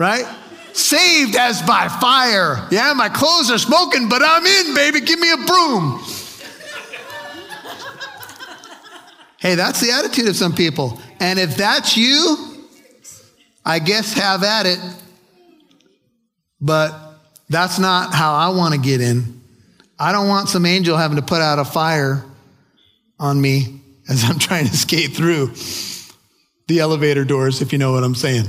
Right? 0.00 0.26
Saved 0.72 1.36
as 1.36 1.62
by 1.62 1.86
fire. 1.88 2.66
Yeah, 2.72 2.92
my 2.94 3.08
clothes 3.08 3.52
are 3.52 3.58
smoking, 3.58 4.08
but 4.08 4.20
I'm 4.24 4.44
in, 4.44 4.74
baby. 4.74 5.00
Give 5.00 5.20
me 5.20 5.30
a 5.32 5.36
broom. 5.36 6.02
hey, 9.38 9.54
that's 9.54 9.80
the 9.80 9.92
attitude 9.92 10.26
of 10.26 10.34
some 10.34 10.54
people. 10.56 11.00
And 11.20 11.38
if 11.38 11.56
that's 11.56 11.96
you, 11.96 12.66
I 13.64 13.78
guess 13.78 14.12
have 14.14 14.42
at 14.42 14.66
it. 14.66 14.80
But 16.60 17.03
that's 17.48 17.78
not 17.78 18.14
how 18.14 18.34
I 18.34 18.48
want 18.50 18.74
to 18.74 18.80
get 18.80 19.00
in. 19.00 19.42
I 19.98 20.12
don't 20.12 20.28
want 20.28 20.48
some 20.48 20.66
angel 20.66 20.96
having 20.96 21.16
to 21.16 21.22
put 21.22 21.40
out 21.40 21.58
a 21.58 21.64
fire 21.64 22.24
on 23.18 23.40
me 23.40 23.80
as 24.08 24.24
I'm 24.24 24.38
trying 24.38 24.66
to 24.66 24.76
skate 24.76 25.12
through 25.12 25.52
the 26.66 26.80
elevator 26.80 27.24
doors, 27.24 27.62
if 27.62 27.72
you 27.72 27.78
know 27.78 27.92
what 27.92 28.04
I'm 28.04 28.14
saying. 28.14 28.46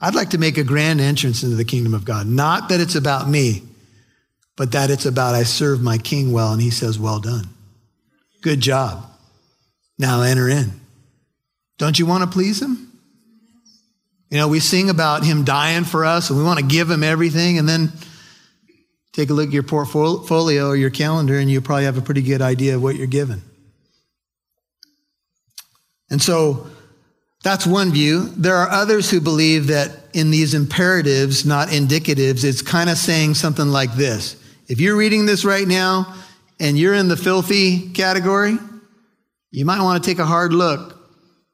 I'd 0.00 0.14
like 0.14 0.30
to 0.30 0.38
make 0.38 0.56
a 0.56 0.64
grand 0.64 1.00
entrance 1.00 1.42
into 1.42 1.56
the 1.56 1.64
kingdom 1.64 1.94
of 1.94 2.04
God. 2.04 2.26
Not 2.26 2.70
that 2.70 2.80
it's 2.80 2.94
about 2.94 3.28
me, 3.28 3.62
but 4.56 4.72
that 4.72 4.90
it's 4.90 5.06
about 5.06 5.34
I 5.34 5.42
serve 5.42 5.82
my 5.82 5.98
king 5.98 6.32
well, 6.32 6.52
and 6.52 6.60
he 6.60 6.70
says, 6.70 6.98
Well 6.98 7.20
done. 7.20 7.48
Good 8.40 8.60
job. 8.60 9.06
Now 9.98 10.22
enter 10.22 10.48
in. 10.48 10.80
Don't 11.76 11.98
you 11.98 12.06
want 12.06 12.24
to 12.24 12.30
please 12.30 12.62
him? 12.62 12.89
You 14.30 14.38
know, 14.38 14.48
we 14.48 14.60
sing 14.60 14.90
about 14.90 15.24
him 15.24 15.44
dying 15.44 15.84
for 15.84 16.04
us 16.04 16.30
and 16.30 16.38
we 16.38 16.44
want 16.44 16.60
to 16.60 16.64
give 16.64 16.88
him 16.88 17.02
everything. 17.02 17.58
And 17.58 17.68
then 17.68 17.92
take 19.12 19.30
a 19.30 19.34
look 19.34 19.48
at 19.48 19.52
your 19.52 19.64
portfolio 19.64 20.68
or 20.68 20.76
your 20.76 20.90
calendar 20.90 21.38
and 21.38 21.50
you 21.50 21.60
probably 21.60 21.84
have 21.84 21.98
a 21.98 22.02
pretty 22.02 22.22
good 22.22 22.40
idea 22.40 22.76
of 22.76 22.82
what 22.82 22.96
you're 22.96 23.08
given. 23.08 23.42
And 26.10 26.22
so 26.22 26.68
that's 27.42 27.66
one 27.66 27.90
view. 27.90 28.28
There 28.36 28.56
are 28.56 28.68
others 28.68 29.10
who 29.10 29.20
believe 29.20 29.68
that 29.68 29.90
in 30.12 30.30
these 30.30 30.54
imperatives, 30.54 31.44
not 31.44 31.68
indicatives, 31.68 32.44
it's 32.44 32.62
kind 32.62 32.90
of 32.90 32.98
saying 32.98 33.34
something 33.34 33.68
like 33.68 33.94
this. 33.94 34.36
If 34.68 34.80
you're 34.80 34.96
reading 34.96 35.26
this 35.26 35.44
right 35.44 35.66
now 35.66 36.14
and 36.60 36.78
you're 36.78 36.94
in 36.94 37.08
the 37.08 37.16
filthy 37.16 37.90
category, 37.90 38.58
you 39.50 39.64
might 39.64 39.82
want 39.82 40.02
to 40.02 40.08
take 40.08 40.20
a 40.20 40.26
hard 40.26 40.52
look 40.52 40.96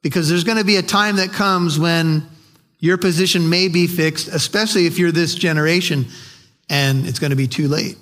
because 0.03 0.29
there's 0.29 0.45
going 0.45 0.59
to 0.59 0.65
be 0.65 0.77
a 0.77 0.83
time 0.83 1.17
that 1.17 1.33
comes 1.33 1.79
when 1.79 2.29
your 2.79 2.99
position 2.99 3.49
may 3.49 3.69
be 3.69 3.87
fixed, 3.87 4.29
especially 4.29 4.87
if 4.87 4.99
you're 4.99 5.13
this 5.13 5.35
generation, 5.35 6.07
and 6.69 7.07
it's 7.07 7.19
going 7.19 7.31
to 7.31 7.37
be 7.37 7.49
too 7.49 7.69
late. 7.69 7.97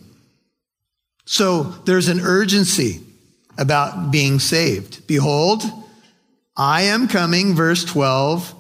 So 1.27 1.63
there's 1.63 2.09
an 2.09 2.21
urgency 2.21 3.01
about 3.57 4.11
being 4.11 4.39
saved. 4.39 5.07
Behold, 5.07 5.63
I 6.57 6.83
am 6.83 7.09
coming, 7.09 7.55
verse 7.55 7.85
12, 7.85 8.55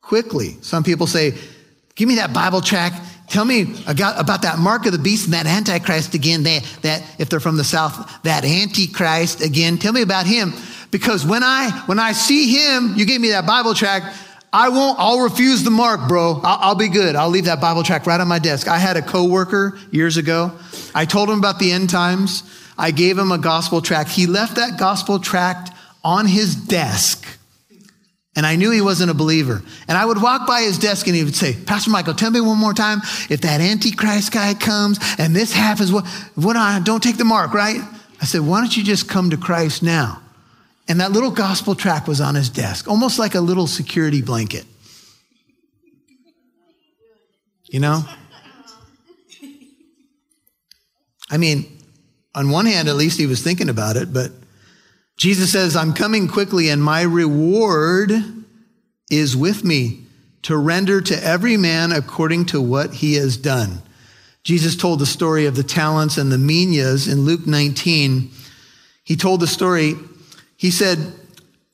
quickly. 0.00 0.56
Some 0.60 0.84
people 0.84 1.06
say, 1.06 1.34
Give 1.96 2.08
me 2.08 2.16
that 2.16 2.34
Bible 2.34 2.60
tract. 2.60 3.00
Tell 3.28 3.44
me 3.44 3.74
about 3.86 4.42
that 4.42 4.58
mark 4.58 4.86
of 4.86 4.92
the 4.92 4.98
beast 4.98 5.24
and 5.24 5.34
that 5.34 5.46
Antichrist 5.46 6.14
again. 6.14 6.44
That, 6.44 6.62
that 6.82 7.02
if 7.18 7.28
they're 7.28 7.40
from 7.40 7.56
the 7.56 7.64
South, 7.64 8.22
that 8.22 8.44
Antichrist 8.44 9.40
again. 9.40 9.78
Tell 9.78 9.92
me 9.92 10.02
about 10.02 10.26
him. 10.26 10.52
Because 10.90 11.26
when 11.26 11.42
I 11.42 11.70
when 11.86 11.98
I 11.98 12.12
see 12.12 12.54
him, 12.54 12.94
you 12.96 13.06
gave 13.06 13.20
me 13.20 13.30
that 13.30 13.46
Bible 13.46 13.74
tract, 13.74 14.14
I 14.52 14.68
won't, 14.68 14.98
I'll 14.98 15.20
refuse 15.20 15.64
the 15.64 15.70
mark, 15.70 16.08
bro. 16.08 16.40
I'll, 16.42 16.58
I'll, 16.60 16.74
be 16.74 16.88
good. 16.88 17.14
I'll 17.16 17.28
leave 17.28 17.44
that 17.46 17.60
Bible 17.60 17.82
tract 17.82 18.06
right 18.06 18.20
on 18.20 18.28
my 18.28 18.38
desk. 18.38 18.68
I 18.68 18.78
had 18.78 18.96
a 18.96 19.02
coworker 19.02 19.78
years 19.90 20.16
ago. 20.16 20.52
I 20.94 21.04
told 21.04 21.28
him 21.28 21.38
about 21.38 21.58
the 21.58 21.72
end 21.72 21.90
times. 21.90 22.42
I 22.78 22.90
gave 22.90 23.18
him 23.18 23.32
a 23.32 23.38
gospel 23.38 23.82
tract. 23.82 24.10
He 24.10 24.26
left 24.26 24.56
that 24.56 24.78
gospel 24.78 25.18
tract 25.18 25.70
on 26.04 26.26
his 26.26 26.54
desk. 26.54 27.26
And 28.36 28.44
I 28.44 28.56
knew 28.56 28.70
he 28.70 28.82
wasn't 28.82 29.10
a 29.10 29.14
believer. 29.14 29.62
And 29.88 29.96
I 29.96 30.04
would 30.04 30.20
walk 30.20 30.46
by 30.46 30.60
his 30.60 30.78
desk 30.78 31.06
and 31.06 31.16
he 31.16 31.24
would 31.24 31.34
say, 31.34 31.54
Pastor 31.54 31.90
Michael, 31.90 32.12
tell 32.12 32.30
me 32.30 32.42
one 32.42 32.58
more 32.58 32.74
time 32.74 33.00
if 33.30 33.40
that 33.40 33.62
Antichrist 33.62 34.30
guy 34.30 34.52
comes 34.52 34.98
and 35.18 35.34
this 35.34 35.52
happens, 35.54 35.90
what, 35.90 36.06
what 36.34 36.54
I, 36.54 36.80
don't 36.80 37.02
take 37.02 37.16
the 37.16 37.24
mark, 37.24 37.54
right? 37.54 37.80
I 38.20 38.24
said, 38.26 38.42
why 38.42 38.60
don't 38.60 38.76
you 38.76 38.84
just 38.84 39.08
come 39.08 39.30
to 39.30 39.38
Christ 39.38 39.82
now? 39.82 40.20
And 40.88 41.00
that 41.00 41.12
little 41.12 41.30
gospel 41.30 41.74
tract 41.74 42.06
was 42.06 42.20
on 42.20 42.34
his 42.34 42.48
desk, 42.48 42.88
almost 42.88 43.18
like 43.18 43.34
a 43.34 43.40
little 43.40 43.66
security 43.66 44.22
blanket. 44.22 44.64
You 47.64 47.80
know? 47.80 48.04
I 51.28 51.38
mean, 51.38 51.66
on 52.34 52.50
one 52.50 52.66
hand, 52.66 52.88
at 52.88 52.94
least 52.94 53.18
he 53.18 53.26
was 53.26 53.42
thinking 53.42 53.68
about 53.68 53.96
it, 53.96 54.12
but 54.12 54.30
Jesus 55.16 55.50
says, 55.50 55.74
I'm 55.74 55.92
coming 55.92 56.28
quickly 56.28 56.68
and 56.68 56.82
my 56.82 57.02
reward 57.02 58.12
is 59.10 59.36
with 59.36 59.64
me 59.64 60.04
to 60.42 60.56
render 60.56 61.00
to 61.00 61.24
every 61.24 61.56
man 61.56 61.90
according 61.90 62.46
to 62.46 62.60
what 62.60 62.94
he 62.94 63.14
has 63.14 63.36
done. 63.36 63.82
Jesus 64.44 64.76
told 64.76 65.00
the 65.00 65.06
story 65.06 65.46
of 65.46 65.56
the 65.56 65.64
talents 65.64 66.18
and 66.18 66.30
the 66.30 66.38
minas 66.38 67.08
in 67.08 67.22
Luke 67.22 67.46
19. 67.46 68.30
He 69.02 69.16
told 69.16 69.40
the 69.40 69.48
story 69.48 69.94
he 70.56 70.70
said 70.70 70.98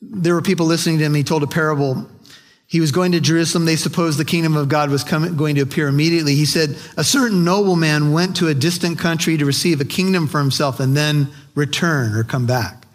there 0.01 0.35
were 0.35 0.43
people 0.43 0.67
listening 0.67 0.99
to 0.99 1.05
him. 1.05 1.15
He 1.15 1.23
told 1.23 1.43
a 1.43 1.47
parable. 1.47 2.09
He 2.67 2.81
was 2.81 2.91
going 2.91 3.13
to 3.13 3.21
Jerusalem. 3.21 3.65
They 3.65 3.77
supposed 3.77 4.19
the 4.19 4.25
kingdom 4.25 4.57
of 4.57 4.69
God 4.69 4.91
was 4.91 5.05
coming, 5.05 5.37
going 5.37 5.55
to 5.57 5.61
appear 5.61 5.89
immediately. 5.89 6.35
He 6.35 6.47
said, 6.47 6.77
A 6.97 7.05
certain 7.05 7.45
nobleman 7.45 8.13
went 8.13 8.37
to 8.37 8.49
a 8.49 8.55
distant 8.55 8.99
country 8.99 9.37
to 9.37 9.45
receive 9.45 9.81
a 9.81 9.85
kingdom 9.85 10.27
for 10.27 10.39
himself 10.41 10.81
and 10.81 10.97
then 10.97 11.29
return 11.55 12.15
or 12.15 12.25
come 12.25 12.47
back. 12.47 12.87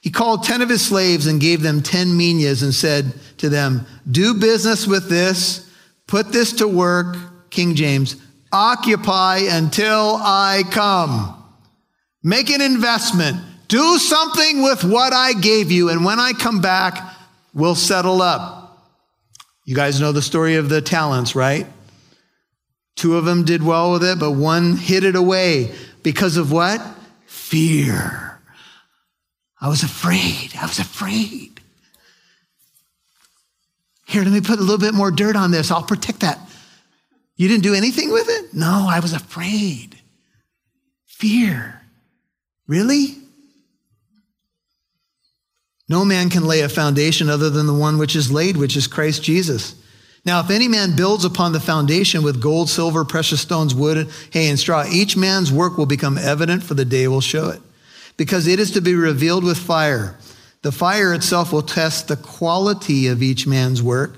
He 0.00 0.10
called 0.10 0.44
10 0.44 0.60
of 0.60 0.68
his 0.68 0.84
slaves 0.84 1.26
and 1.26 1.40
gave 1.40 1.62
them 1.62 1.82
10 1.82 2.14
minas 2.16 2.62
and 2.62 2.74
said 2.74 3.14
to 3.38 3.48
them, 3.48 3.86
Do 4.08 4.34
business 4.34 4.86
with 4.86 5.08
this, 5.08 5.68
put 6.06 6.30
this 6.30 6.52
to 6.54 6.68
work, 6.68 7.16
King 7.48 7.74
James, 7.74 8.16
occupy 8.52 9.38
until 9.38 10.18
I 10.20 10.62
come. 10.70 11.42
Make 12.22 12.50
an 12.50 12.60
investment 12.60 13.38
do 13.74 13.98
something 13.98 14.62
with 14.62 14.84
what 14.84 15.12
I 15.12 15.32
gave 15.32 15.72
you, 15.72 15.88
and 15.88 16.04
when 16.04 16.20
I 16.20 16.32
come 16.32 16.60
back, 16.60 16.96
we'll 17.52 17.74
settle 17.74 18.22
up. 18.22 18.88
You 19.64 19.74
guys 19.74 20.00
know 20.00 20.12
the 20.12 20.22
story 20.22 20.54
of 20.54 20.68
the 20.68 20.80
talents, 20.80 21.34
right? 21.34 21.66
Two 22.94 23.16
of 23.16 23.24
them 23.24 23.44
did 23.44 23.64
well 23.64 23.90
with 23.90 24.04
it, 24.04 24.20
but 24.20 24.30
one 24.30 24.76
hid 24.76 25.02
it 25.02 25.16
away 25.16 25.74
because 26.04 26.36
of 26.36 26.52
what? 26.52 26.80
Fear. 27.26 28.40
I 29.60 29.68
was 29.68 29.82
afraid. 29.82 30.52
I 30.56 30.66
was 30.66 30.78
afraid. 30.78 31.60
Here, 34.06 34.22
let 34.22 34.32
me 34.32 34.40
put 34.40 34.60
a 34.60 34.62
little 34.62 34.78
bit 34.78 34.94
more 34.94 35.10
dirt 35.10 35.34
on 35.34 35.50
this. 35.50 35.72
I'll 35.72 35.82
protect 35.82 36.20
that. 36.20 36.38
You 37.34 37.48
didn't 37.48 37.64
do 37.64 37.74
anything 37.74 38.12
with 38.12 38.28
it? 38.28 38.54
No, 38.54 38.86
I 38.88 39.00
was 39.00 39.14
afraid. 39.14 39.96
Fear. 41.06 41.80
Really? 42.68 43.23
No 45.88 46.04
man 46.04 46.30
can 46.30 46.44
lay 46.44 46.60
a 46.60 46.68
foundation 46.68 47.28
other 47.28 47.50
than 47.50 47.66
the 47.66 47.74
one 47.74 47.98
which 47.98 48.16
is 48.16 48.32
laid, 48.32 48.56
which 48.56 48.76
is 48.76 48.86
Christ 48.86 49.22
Jesus. 49.22 49.74
Now, 50.24 50.40
if 50.40 50.48
any 50.48 50.68
man 50.68 50.96
builds 50.96 51.26
upon 51.26 51.52
the 51.52 51.60
foundation 51.60 52.22
with 52.22 52.40
gold, 52.40 52.70
silver, 52.70 53.04
precious 53.04 53.42
stones, 53.42 53.74
wood, 53.74 54.08
hay, 54.30 54.48
and 54.48 54.58
straw, 54.58 54.84
each 54.90 55.16
man's 55.16 55.52
work 55.52 55.76
will 55.76 55.84
become 55.84 56.16
evident, 56.16 56.62
for 56.62 56.72
the 56.72 56.86
day 56.86 57.06
will 57.08 57.20
show 57.20 57.50
it. 57.50 57.60
Because 58.16 58.46
it 58.46 58.58
is 58.58 58.70
to 58.70 58.80
be 58.80 58.94
revealed 58.94 59.44
with 59.44 59.58
fire. 59.58 60.16
The 60.62 60.72
fire 60.72 61.12
itself 61.12 61.52
will 61.52 61.62
test 61.62 62.08
the 62.08 62.16
quality 62.16 63.08
of 63.08 63.22
each 63.22 63.46
man's 63.46 63.82
work. 63.82 64.16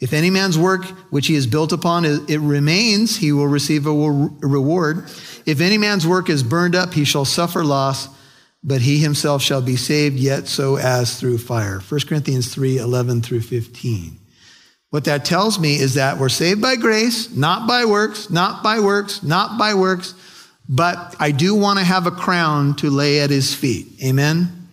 If 0.00 0.14
any 0.14 0.30
man's 0.30 0.58
work 0.58 0.86
which 1.10 1.26
he 1.26 1.34
has 1.34 1.46
built 1.46 1.70
upon, 1.70 2.06
it 2.06 2.40
remains, 2.40 3.18
he 3.18 3.30
will 3.30 3.46
receive 3.46 3.86
a 3.86 3.92
reward. 3.92 5.04
If 5.44 5.60
any 5.60 5.76
man's 5.76 6.06
work 6.06 6.30
is 6.30 6.42
burned 6.42 6.74
up, 6.74 6.94
he 6.94 7.04
shall 7.04 7.26
suffer 7.26 7.62
loss 7.62 8.08
but 8.64 8.80
he 8.80 8.98
himself 8.98 9.42
shall 9.42 9.62
be 9.62 9.76
saved, 9.76 10.16
yet 10.16 10.46
so 10.46 10.76
as 10.76 11.18
through 11.18 11.38
fire. 11.38 11.80
1 11.80 12.00
Corinthians 12.08 12.52
3 12.52 12.78
11 12.78 13.22
through 13.22 13.40
15. 13.40 14.18
What 14.90 15.04
that 15.04 15.24
tells 15.24 15.58
me 15.58 15.76
is 15.76 15.94
that 15.94 16.18
we're 16.18 16.28
saved 16.28 16.60
by 16.60 16.76
grace, 16.76 17.34
not 17.34 17.66
by 17.66 17.86
works, 17.86 18.28
not 18.30 18.62
by 18.62 18.78
works, 18.78 19.22
not 19.22 19.58
by 19.58 19.74
works, 19.74 20.14
but 20.68 21.16
I 21.18 21.30
do 21.30 21.54
want 21.54 21.78
to 21.78 21.84
have 21.84 22.06
a 22.06 22.10
crown 22.10 22.76
to 22.76 22.90
lay 22.90 23.20
at 23.20 23.30
his 23.30 23.54
feet. 23.54 23.86
Amen? 24.04 24.68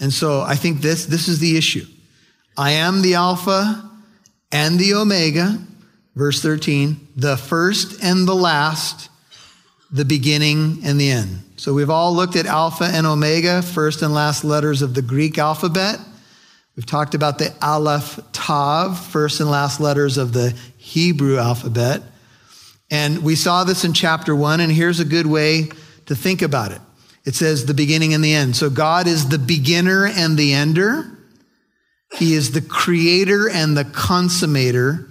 And 0.00 0.12
so 0.12 0.40
I 0.40 0.56
think 0.56 0.80
this, 0.80 1.06
this 1.06 1.28
is 1.28 1.38
the 1.38 1.56
issue. 1.56 1.86
I 2.56 2.72
am 2.72 3.02
the 3.02 3.14
Alpha 3.14 3.88
and 4.50 4.78
the 4.78 4.94
Omega, 4.94 5.58
verse 6.16 6.42
13, 6.42 7.08
the 7.16 7.36
first 7.36 8.02
and 8.02 8.26
the 8.26 8.34
last, 8.34 9.08
the 9.90 10.04
beginning 10.04 10.80
and 10.84 11.00
the 11.00 11.10
end. 11.10 11.42
So 11.60 11.74
we've 11.74 11.90
all 11.90 12.14
looked 12.14 12.36
at 12.36 12.46
Alpha 12.46 12.84
and 12.84 13.06
Omega, 13.06 13.60
first 13.60 14.00
and 14.00 14.14
last 14.14 14.44
letters 14.44 14.80
of 14.80 14.94
the 14.94 15.02
Greek 15.02 15.36
alphabet. 15.36 16.00
We've 16.74 16.86
talked 16.86 17.14
about 17.14 17.36
the 17.36 17.54
Aleph 17.60 18.18
Tav, 18.32 18.98
first 18.98 19.40
and 19.40 19.50
last 19.50 19.78
letters 19.78 20.16
of 20.16 20.32
the 20.32 20.56
Hebrew 20.78 21.36
alphabet. 21.36 22.00
And 22.90 23.22
we 23.22 23.34
saw 23.34 23.64
this 23.64 23.84
in 23.84 23.92
chapter 23.92 24.34
one, 24.34 24.60
and 24.60 24.72
here's 24.72 25.00
a 25.00 25.04
good 25.04 25.26
way 25.26 25.68
to 26.06 26.16
think 26.16 26.40
about 26.40 26.72
it. 26.72 26.80
It 27.26 27.34
says 27.34 27.66
the 27.66 27.74
beginning 27.74 28.14
and 28.14 28.24
the 28.24 28.32
end. 28.32 28.56
So 28.56 28.70
God 28.70 29.06
is 29.06 29.28
the 29.28 29.38
beginner 29.38 30.06
and 30.06 30.38
the 30.38 30.54
ender. 30.54 31.18
He 32.14 32.32
is 32.32 32.52
the 32.52 32.62
creator 32.62 33.50
and 33.50 33.76
the 33.76 33.84
consummator. 33.84 35.10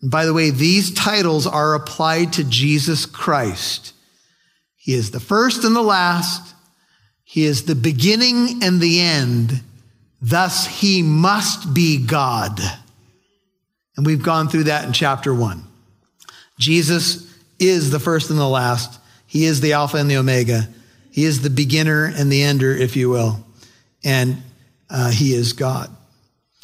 And 0.00 0.10
by 0.10 0.24
the 0.24 0.32
way, 0.32 0.48
these 0.48 0.94
titles 0.94 1.46
are 1.46 1.74
applied 1.74 2.32
to 2.32 2.44
Jesus 2.44 3.04
Christ. 3.04 3.92
He 4.82 4.94
is 4.94 5.12
the 5.12 5.20
first 5.20 5.62
and 5.62 5.76
the 5.76 5.80
last. 5.80 6.56
He 7.22 7.44
is 7.44 7.66
the 7.66 7.76
beginning 7.76 8.64
and 8.64 8.80
the 8.80 9.00
end. 9.00 9.60
Thus, 10.20 10.66
he 10.66 11.02
must 11.02 11.72
be 11.72 12.04
God. 12.04 12.60
And 13.96 14.04
we've 14.04 14.24
gone 14.24 14.48
through 14.48 14.64
that 14.64 14.84
in 14.84 14.92
chapter 14.92 15.32
one. 15.32 15.62
Jesus 16.58 17.32
is 17.60 17.92
the 17.92 18.00
first 18.00 18.30
and 18.30 18.40
the 18.40 18.48
last. 18.48 18.98
He 19.28 19.44
is 19.44 19.60
the 19.60 19.74
Alpha 19.74 19.98
and 19.98 20.10
the 20.10 20.16
Omega. 20.16 20.68
He 21.12 21.26
is 21.26 21.42
the 21.42 21.50
beginner 21.50 22.06
and 22.06 22.32
the 22.32 22.42
ender, 22.42 22.74
if 22.74 22.96
you 22.96 23.08
will. 23.08 23.38
And 24.02 24.42
uh, 24.90 25.12
he 25.12 25.32
is 25.32 25.52
God. 25.52 25.94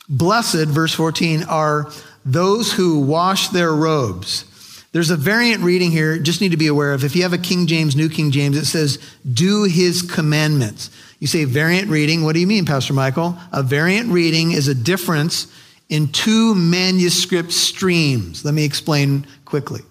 Blessed, 0.09 0.67
verse 0.67 0.93
14, 0.93 1.45
are 1.45 1.89
those 2.25 2.73
who 2.73 2.99
wash 2.99 3.51
their 3.51 3.73
robes. 3.73 4.45
There's 4.93 5.11
a 5.11 5.17
variant 5.17 5.63
reading 5.63 5.91
here, 5.91 6.19
just 6.19 6.41
need 6.41 6.53
to 6.53 6.57
be 6.57 6.67
aware 6.67 6.93
of. 6.93 7.05
If 7.05 7.15
you 7.15 7.23
have 7.23 7.35
a 7.35 7.39
King 7.39 7.67
James, 7.67 7.95
New 7.95 8.09
King 8.09 8.31
James, 8.31 8.57
it 8.57 8.65
says, 8.65 8.99
do 9.31 9.65
his 9.65 10.03
commandments. 10.03 10.91
You 11.19 11.27
say 11.27 11.45
variant 11.45 11.89
reading. 11.89 12.25
What 12.25 12.33
do 12.35 12.41
you 12.41 12.47
mean, 12.47 12.65
Pastor 12.65 12.95
Michael? 12.95 13.37
A 13.53 13.63
variant 13.63 14.11
reading 14.11 14.53
is 14.53 14.67
a 14.69 14.75
difference 14.75 15.47
in 15.89 16.09
two 16.09 16.55
manuscript 16.55 17.53
streams. 17.53 18.45
Let 18.45 18.55
me 18.55 18.65
explain 18.65 19.27
quickly. 19.45 19.83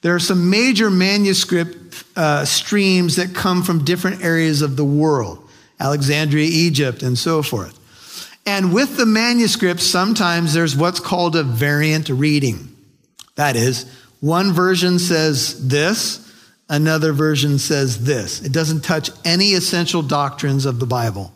There 0.00 0.14
are 0.14 0.20
some 0.20 0.50
major 0.50 0.90
manuscript 0.90 2.04
uh, 2.16 2.44
streams 2.44 3.16
that 3.16 3.34
come 3.34 3.62
from 3.62 3.84
different 3.84 4.24
areas 4.24 4.62
of 4.62 4.76
the 4.76 4.84
world 4.84 5.38
Alexandria, 5.78 6.46
Egypt, 6.48 7.02
and 7.02 7.18
so 7.18 7.42
forth. 7.42 7.78
And 8.46 8.72
with 8.72 8.96
the 8.96 9.06
manuscripts, 9.06 9.84
sometimes 9.84 10.54
there's 10.54 10.76
what's 10.76 11.00
called 11.00 11.34
a 11.34 11.42
variant 11.42 12.08
reading. 12.08 12.68
That 13.34 13.56
is, 13.56 13.84
one 14.22 14.52
version 14.52 15.00
says 15.00 15.66
this, 15.66 16.32
another 16.68 17.12
version 17.12 17.58
says 17.58 18.04
this. 18.04 18.40
It 18.40 18.52
doesn't 18.52 18.84
touch 18.84 19.10
any 19.24 19.54
essential 19.54 20.00
doctrines 20.00 20.64
of 20.64 20.78
the 20.78 20.86
Bible. 20.86 21.32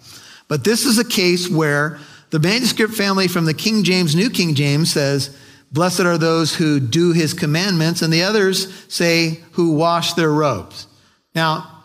But 0.46 0.62
this 0.62 0.86
is 0.86 0.96
a 0.96 1.04
case 1.04 1.50
where 1.50 1.98
the 2.30 2.38
manuscript 2.38 2.94
family 2.94 3.26
from 3.26 3.44
the 3.44 3.54
King 3.54 3.82
James, 3.82 4.14
New 4.14 4.30
King 4.30 4.54
James 4.54 4.92
says, 4.92 5.36
Blessed 5.72 6.02
are 6.02 6.16
those 6.16 6.54
who 6.54 6.78
do 6.78 7.12
his 7.12 7.34
commandments, 7.34 8.02
and 8.02 8.12
the 8.12 8.22
others 8.22 8.72
say, 8.86 9.40
who 9.50 9.72
wash 9.72 10.12
their 10.12 10.30
robes. 10.30 10.86
Now, 11.34 11.82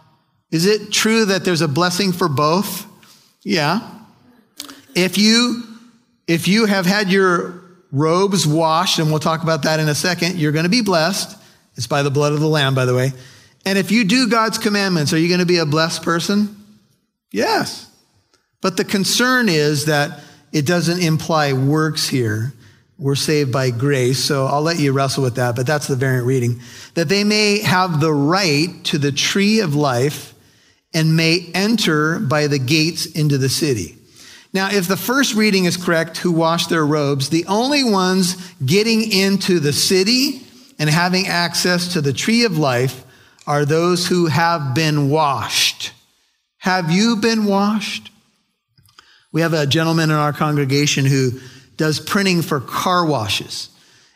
is 0.51 0.67
it 0.67 0.91
true 0.91 1.25
that 1.25 1.43
there's 1.43 1.61
a 1.61 1.67
blessing 1.67 2.11
for 2.11 2.29
both? 2.29 2.85
Yeah. 3.41 3.89
If 4.93 5.17
you, 5.17 5.63
if 6.27 6.47
you 6.47 6.67
have 6.67 6.85
had 6.85 7.11
your 7.11 7.60
robes 7.91 8.47
washed, 8.47 8.99
and 8.99 9.09
we'll 9.09 9.19
talk 9.19 9.43
about 9.43 9.63
that 9.63 9.79
in 9.79 9.89
a 9.89 9.95
second, 9.95 10.37
you're 10.37 10.51
going 10.51 10.63
to 10.63 10.69
be 10.69 10.81
blessed. 10.81 11.37
It's 11.75 11.87
by 11.87 12.03
the 12.03 12.11
blood 12.11 12.33
of 12.33 12.39
the 12.39 12.47
Lamb, 12.47 12.75
by 12.75 12.85
the 12.85 12.95
way. 12.95 13.11
And 13.65 13.77
if 13.77 13.91
you 13.91 14.03
do 14.03 14.27
God's 14.27 14.57
commandments, 14.57 15.13
are 15.13 15.17
you 15.17 15.27
going 15.27 15.39
to 15.39 15.45
be 15.45 15.57
a 15.57 15.65
blessed 15.65 16.03
person? 16.03 16.55
Yes. 17.31 17.89
But 18.61 18.77
the 18.77 18.85
concern 18.85 19.49
is 19.49 19.85
that 19.85 20.19
it 20.51 20.65
doesn't 20.65 21.01
imply 21.01 21.53
works 21.53 22.07
here. 22.07 22.53
We're 22.97 23.15
saved 23.15 23.51
by 23.51 23.71
grace. 23.71 24.23
So 24.23 24.45
I'll 24.45 24.61
let 24.61 24.79
you 24.79 24.91
wrestle 24.91 25.23
with 25.23 25.35
that, 25.35 25.55
but 25.55 25.65
that's 25.65 25.87
the 25.87 25.95
variant 25.95 26.27
reading. 26.27 26.61
That 26.93 27.09
they 27.09 27.23
may 27.23 27.59
have 27.61 27.99
the 27.99 28.13
right 28.13 28.69
to 28.85 28.97
the 28.97 29.11
tree 29.11 29.59
of 29.61 29.75
life 29.75 30.33
and 30.93 31.15
may 31.15 31.49
enter 31.53 32.19
by 32.19 32.47
the 32.47 32.59
gates 32.59 33.05
into 33.05 33.37
the 33.37 33.49
city. 33.49 33.97
Now, 34.53 34.69
if 34.71 34.87
the 34.87 34.97
first 34.97 35.33
reading 35.33 35.65
is 35.65 35.77
correct, 35.77 36.17
who 36.17 36.31
wash 36.31 36.67
their 36.67 36.85
robes, 36.85 37.29
the 37.29 37.45
only 37.45 37.83
ones 37.83 38.35
getting 38.65 39.09
into 39.11 39.59
the 39.59 39.71
city 39.71 40.41
and 40.77 40.89
having 40.89 41.27
access 41.27 41.93
to 41.93 42.01
the 42.01 42.11
tree 42.11 42.43
of 42.43 42.57
life 42.57 43.05
are 43.47 43.65
those 43.65 44.07
who 44.07 44.27
have 44.27 44.75
been 44.75 45.09
washed. 45.09 45.93
Have 46.57 46.91
you 46.91 47.15
been 47.15 47.45
washed? 47.45 48.11
We 49.31 49.41
have 49.41 49.53
a 49.53 49.65
gentleman 49.65 50.09
in 50.09 50.15
our 50.15 50.33
congregation 50.33 51.05
who 51.05 51.39
does 51.77 51.99
printing 51.99 52.41
for 52.41 52.59
car 52.59 53.05
washes. 53.05 53.69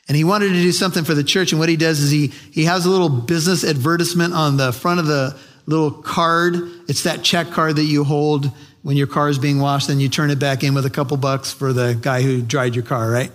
And 0.07 0.15
he 0.15 0.23
wanted 0.23 0.49
to 0.49 0.61
do 0.61 0.71
something 0.71 1.03
for 1.03 1.15
the 1.15 1.23
church. 1.23 1.51
And 1.51 1.59
what 1.59 1.69
he 1.69 1.77
does 1.77 1.99
is 1.99 2.11
he, 2.11 2.27
he 2.27 2.65
has 2.65 2.85
a 2.85 2.89
little 2.89 3.09
business 3.09 3.63
advertisement 3.63 4.33
on 4.33 4.57
the 4.57 4.71
front 4.71 4.99
of 4.99 5.07
the 5.07 5.35
little 5.65 5.91
card. 5.91 6.55
It's 6.87 7.03
that 7.03 7.23
check 7.23 7.49
card 7.51 7.77
that 7.77 7.85
you 7.85 8.03
hold 8.03 8.51
when 8.85 8.95
your 8.95 9.07
car 9.07 9.29
is 9.29 9.39
being 9.39 9.57
washed, 9.57 9.87
then 9.87 9.99
you 9.99 10.07
turn 10.07 10.29
it 10.29 10.37
back 10.37 10.63
in 10.63 10.75
with 10.75 10.85
a 10.85 10.91
couple 10.91 11.17
bucks 11.17 11.51
for 11.51 11.73
the 11.73 11.97
guy 11.99 12.21
who 12.21 12.39
dried 12.39 12.75
your 12.75 12.83
car, 12.83 13.09
right? 13.09 13.31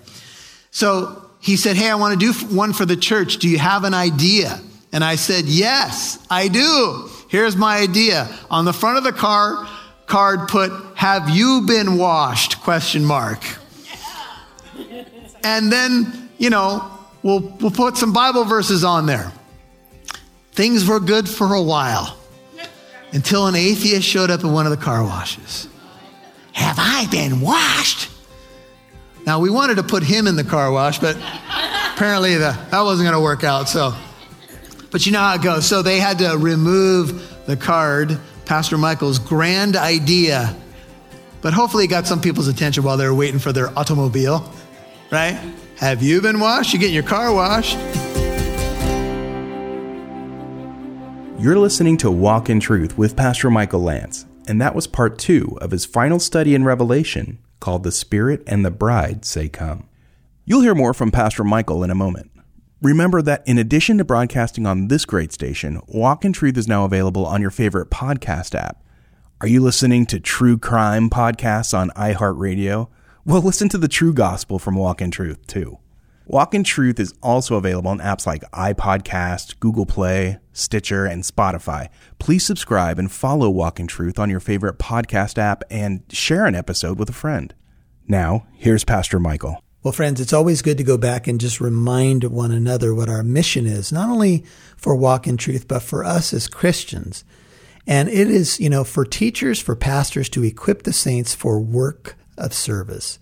So 0.71 1.29
he 1.41 1.57
said, 1.57 1.75
Hey, 1.75 1.91
I 1.91 1.97
want 1.97 2.21
to 2.21 2.33
do 2.33 2.55
one 2.55 2.73
for 2.73 2.87
the 2.87 2.97
church. 2.97 3.39
Do 3.39 3.49
you 3.49 3.59
have 3.59 3.83
an 3.83 3.93
idea? 3.93 4.61
And 4.93 5.03
I 5.03 5.17
said, 5.17 5.47
Yes, 5.47 6.25
I 6.31 6.47
do. 6.47 7.11
Here's 7.29 7.57
my 7.57 7.79
idea. 7.79 8.29
On 8.49 8.65
the 8.65 8.73
front 8.73 8.99
of 8.99 9.03
the 9.03 9.11
car, 9.11 9.67
card 10.07 10.47
put, 10.47 10.71
Have 10.95 11.29
you 11.31 11.63
been 11.67 11.99
washed? 11.99 12.61
Question 12.61 13.05
mark. 13.05 13.43
And 15.43 15.73
then, 15.73 16.31
you 16.39 16.51
know, 16.51 16.89
we'll, 17.25 17.41
we'll 17.61 17.73
put 17.73 17.97
some 17.97 18.13
Bible 18.13 18.45
verses 18.45 18.85
on 18.85 19.07
there. 19.07 19.33
Things 20.53 20.87
were 20.87 21.01
good 21.01 21.29
for 21.29 21.55
a 21.55 21.63
while 21.63 22.20
until 23.13 23.47
an 23.47 23.55
atheist 23.55 24.07
showed 24.07 24.31
up 24.31 24.43
in 24.43 24.53
one 24.53 24.67
of 24.67 24.71
the 24.71 24.83
car 24.83 25.03
washes. 25.03 25.69
Have 26.53 26.77
I 26.79 27.07
been 27.11 27.41
washed? 27.41 28.11
Now, 29.27 29.41
we 29.41 29.51
wanted 29.51 29.77
to 29.77 29.83
put 29.83 30.03
him 30.03 30.27
in 30.27 30.37
the 30.37 30.45
car 30.45 30.73
wash, 30.73 30.99
but 30.99 31.17
apparently 31.95 32.35
the, 32.35 32.59
that 32.71 32.81
wasn't 32.81 33.07
going 33.07 33.17
to 33.17 33.23
work 33.23 33.45
out. 33.45 33.69
So, 33.69 33.95
but 34.91 35.07
you 35.07 35.13
know 35.13 35.21
how 35.21 35.35
it 35.35 35.43
goes. 35.43 35.67
So 35.67 35.83
they 35.83 36.01
had 36.01 36.19
to 36.19 36.37
remove 36.39 37.47
the 37.47 37.57
card, 37.57 38.19
Pastor 38.47 38.79
Michael's 38.79 39.19
grand 39.19 39.77
idea. 39.77 40.57
But 41.43 41.53
hopefully, 41.53 41.85
it 41.85 41.89
got 41.89 42.07
some 42.07 42.21
people's 42.21 42.49
attention 42.49 42.83
while 42.83 42.97
they 42.97 43.07
were 43.07 43.15
waiting 43.15 43.39
for 43.39 43.53
their 43.53 43.77
automobile, 43.79 44.51
right? 45.11 45.39
Have 45.77 46.03
you 46.03 46.21
been 46.21 46.41
washed? 46.41 46.73
You 46.73 46.79
get 46.79 46.91
your 46.91 47.03
car 47.03 47.33
washed. 47.33 47.79
You're 51.41 51.59
listening 51.59 51.97
to 51.99 52.11
Walk 52.11 52.51
in 52.51 52.61
Truth 52.61 52.99
with 52.99 53.17
Pastor 53.17 53.49
Michael 53.49 53.81
Lance, 53.81 54.27
and 54.47 54.61
that 54.61 54.75
was 54.75 54.87
part 54.87 55.19
two 55.19 55.57
of 55.63 55.71
his 55.71 55.87
final 55.87 56.21
study 56.21 56.55
in 56.55 56.65
Revelation 56.65 57.39
called 57.61 57.83
The 57.83 57.91
Spirit 57.91 58.43
and 58.47 58.63
the 58.63 58.71
Bride 58.71 59.25
Say 59.25 59.49
Come. 59.49 59.89
You'll 60.45 60.61
hear 60.61 60.75
more 60.75 60.93
from 60.93 61.11
Pastor 61.11 61.43
Michael 61.43 61.83
in 61.83 61.91
a 61.91 61.95
moment. 61.95 62.31
Remember 62.83 63.23
that 63.23 63.43
in 63.49 63.57
addition 63.57 63.97
to 63.97 64.05
broadcasting 64.05 64.67
on 64.67 64.89
this 64.89 65.07
great 65.07 65.33
station, 65.33 65.81
Walk 65.89 66.27
in 66.27 66.35
Truth 66.35 66.59
is 66.59 66.69
now 66.69 66.85
available 66.85 67.25
on 67.25 67.41
your 67.41 67.51
favorite 67.51 67.89
podcast 67.89 68.55
app. 68.55 68.85
Are 69.41 69.49
you 69.49 69.63
listening 69.63 70.05
to 70.07 70.21
true 70.21 70.59
crime 70.59 71.09
podcasts 71.09 71.73
on 71.73 71.89
iHeartRadio? 71.97 72.89
Well, 73.25 73.41
listen 73.41 73.71
to 73.71 73.79
the 73.79 73.89
true 73.89 74.13
gospel 74.13 74.59
from 74.59 74.75
Walk 74.75 75.01
in 75.01 75.11
Truth, 75.11 75.47
too. 75.47 75.79
Walk 76.31 76.55
in 76.55 76.63
Truth 76.63 77.01
is 77.01 77.13
also 77.25 77.57
available 77.57 77.91
on 77.91 77.99
apps 77.99 78.25
like 78.25 78.49
iPodcast, 78.53 79.59
Google 79.59 79.85
Play, 79.85 80.39
Stitcher, 80.53 81.05
and 81.05 81.25
Spotify. 81.25 81.89
Please 82.21 82.47
subscribe 82.47 83.01
and 83.01 83.11
follow 83.11 83.51
Walk 83.51 83.81
in 83.81 83.89
Truth 83.89 84.17
on 84.17 84.31
your 84.31 84.39
favorite 84.39 84.79
podcast 84.79 85.39
app 85.39 85.65
and 85.73 86.05
share 86.09 86.47
an 86.47 86.55
episode 86.55 87.01
with 87.01 87.11
a 87.11 87.13
friend. 87.13 87.53
Now, 88.07 88.47
here's 88.53 88.85
Pastor 88.85 89.19
Michael. 89.19 89.61
Well, 89.83 89.91
friends, 89.91 90.21
it's 90.21 90.33
always 90.33 90.63
good 90.63 90.79
to 90.79 90.85
go 90.85 90.97
back 90.97 91.27
and 91.27 91.41
just 91.41 91.61
remind 91.61 92.23
one 92.23 92.53
another 92.53 92.95
what 92.95 93.09
our 93.09 93.25
mission 93.25 93.67
is, 93.67 93.91
not 93.91 94.09
only 94.09 94.45
for 94.77 94.95
Walk 94.95 95.27
in 95.27 95.37
Truth, 95.37 95.67
but 95.67 95.83
for 95.83 96.05
us 96.05 96.33
as 96.33 96.47
Christians. 96.47 97.25
And 97.89 98.09
it 98.09 98.31
is, 98.31 98.61
you 98.61 98.71
know, 98.71 98.85
for 98.85 99.05
teachers, 99.05 99.61
for 99.61 99.75
pastors 99.75 100.29
to 100.29 100.45
equip 100.45 100.85
the 100.85 100.93
saints 100.93 101.35
for 101.35 101.59
work 101.59 102.15
of 102.39 102.55
service 102.55 103.19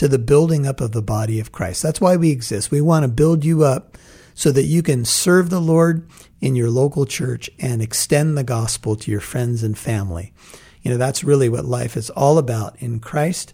to 0.00 0.08
the 0.08 0.18
building 0.18 0.66
up 0.66 0.80
of 0.80 0.92
the 0.92 1.02
body 1.02 1.38
of 1.40 1.52
Christ. 1.52 1.82
That's 1.82 2.00
why 2.00 2.16
we 2.16 2.30
exist. 2.30 2.70
We 2.70 2.80
want 2.80 3.02
to 3.02 3.08
build 3.08 3.44
you 3.44 3.64
up 3.64 3.98
so 4.32 4.50
that 4.50 4.62
you 4.62 4.82
can 4.82 5.04
serve 5.04 5.50
the 5.50 5.60
Lord 5.60 6.08
in 6.40 6.56
your 6.56 6.70
local 6.70 7.04
church 7.04 7.50
and 7.58 7.82
extend 7.82 8.34
the 8.34 8.42
gospel 8.42 8.96
to 8.96 9.10
your 9.10 9.20
friends 9.20 9.62
and 9.62 9.76
family. 9.76 10.32
You 10.80 10.90
know, 10.90 10.96
that's 10.96 11.22
really 11.22 11.50
what 11.50 11.66
life 11.66 11.98
is 11.98 12.08
all 12.08 12.38
about 12.38 12.76
in 12.80 13.00
Christ. 13.00 13.52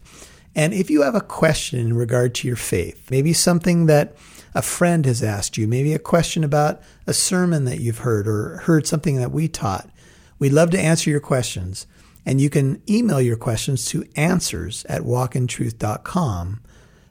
And 0.55 0.73
if 0.73 0.89
you 0.89 1.03
have 1.03 1.17
a 1.17 1.21
question 1.21 1.81
in 1.81 1.97
regard 1.97 2.33
to 2.37 2.47
your 2.47 2.57
faith, 2.57 3.11
maybe 3.11 3.33
something 3.33 3.87
that 3.87 4.15
a 4.55 4.63
friend 4.63 5.05
has 5.05 5.25
asked 5.25 5.59
you, 5.59 5.67
maybe 5.67 5.95
a 5.95 5.99
question 5.99 6.45
about 6.45 6.81
a 7.09 7.13
sermon 7.13 7.65
that 7.65 7.81
you've 7.81 7.99
heard 7.99 8.29
or 8.29 8.59
heard 8.59 8.87
something 8.87 9.17
that 9.17 9.33
we 9.33 9.49
taught, 9.49 9.91
we'd 10.39 10.53
love 10.53 10.71
to 10.71 10.79
answer 10.79 11.11
your 11.11 11.19
questions. 11.19 11.89
And 12.27 12.41
you 12.41 12.51
can 12.51 12.83
email 12.91 13.21
your 13.21 13.37
questions 13.37 13.87
to 13.87 14.05
answers 14.17 14.85
at 14.87 15.03
walkintruth.com. 15.03 16.61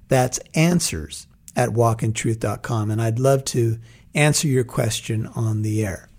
That's 0.10 0.40
answers 0.54 1.28
at 1.56 1.70
walkintruth.com. 1.70 2.92
And 2.92 3.02
I'd 3.02 3.18
love 3.18 3.46
to 3.46 3.80
answer 4.14 4.50
your 4.50 4.66
question 4.66 5.26
on 5.28 5.62
the 5.62 5.86
air. 5.86 6.10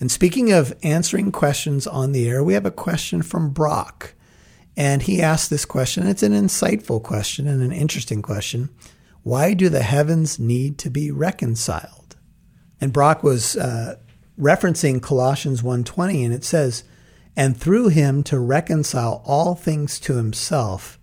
And 0.00 0.10
speaking 0.10 0.52
of 0.52 0.76
answering 0.82 1.30
questions 1.30 1.86
on 1.86 2.10
the 2.12 2.28
air, 2.28 2.42
we 2.42 2.54
have 2.54 2.66
a 2.66 2.70
question 2.70 3.22
from 3.22 3.50
Brock. 3.50 4.14
And 4.76 5.02
he 5.02 5.22
asked 5.22 5.48
this 5.48 5.64
question. 5.64 6.06
It's 6.06 6.22
an 6.22 6.32
insightful 6.32 7.02
question 7.02 7.46
and 7.46 7.62
an 7.62 7.72
interesting 7.72 8.22
question. 8.22 8.68
Why 9.22 9.54
do 9.54 9.68
the 9.68 9.82
heavens 9.82 10.38
need 10.38 10.78
to 10.78 10.90
be 10.90 11.10
reconciled? 11.10 12.16
And 12.80 12.92
Brock 12.92 13.22
was 13.22 13.56
uh, 13.56 13.96
referencing 14.38 15.00
Colossians 15.00 15.62
1:20 15.62 16.24
and 16.24 16.34
it 16.34 16.44
says, 16.44 16.84
"And 17.36 17.56
through 17.56 17.88
him 17.88 18.22
to 18.24 18.38
reconcile 18.38 19.22
all 19.26 19.54
things 19.54 20.00
to 20.00 20.14
himself, 20.16 20.98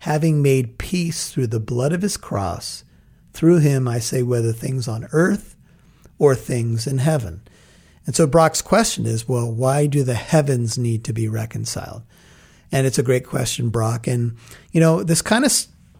having 0.00 0.42
made 0.42 0.78
peace 0.78 1.30
through 1.30 1.46
the 1.46 1.60
blood 1.60 1.92
of 1.92 2.02
his 2.02 2.16
cross, 2.16 2.84
through 3.32 3.58
him 3.58 3.86
I 3.86 4.00
say 4.00 4.22
whether 4.22 4.52
things 4.52 4.88
on 4.88 5.08
earth 5.12 5.54
or 6.18 6.34
things 6.34 6.86
in 6.86 6.98
heaven." 6.98 7.42
And 8.06 8.16
so 8.16 8.26
Brock's 8.26 8.62
question 8.62 9.04
is, 9.04 9.28
well, 9.28 9.52
why 9.52 9.86
do 9.86 10.02
the 10.02 10.14
heavens 10.14 10.78
need 10.78 11.04
to 11.04 11.12
be 11.12 11.28
reconciled? 11.28 12.02
And 12.72 12.86
it's 12.86 12.98
a 12.98 13.02
great 13.02 13.26
question, 13.26 13.68
Brock. 13.68 14.06
And, 14.06 14.34
you 14.72 14.80
know, 14.80 15.02
this 15.02 15.20
kind 15.20 15.44
of 15.44 15.52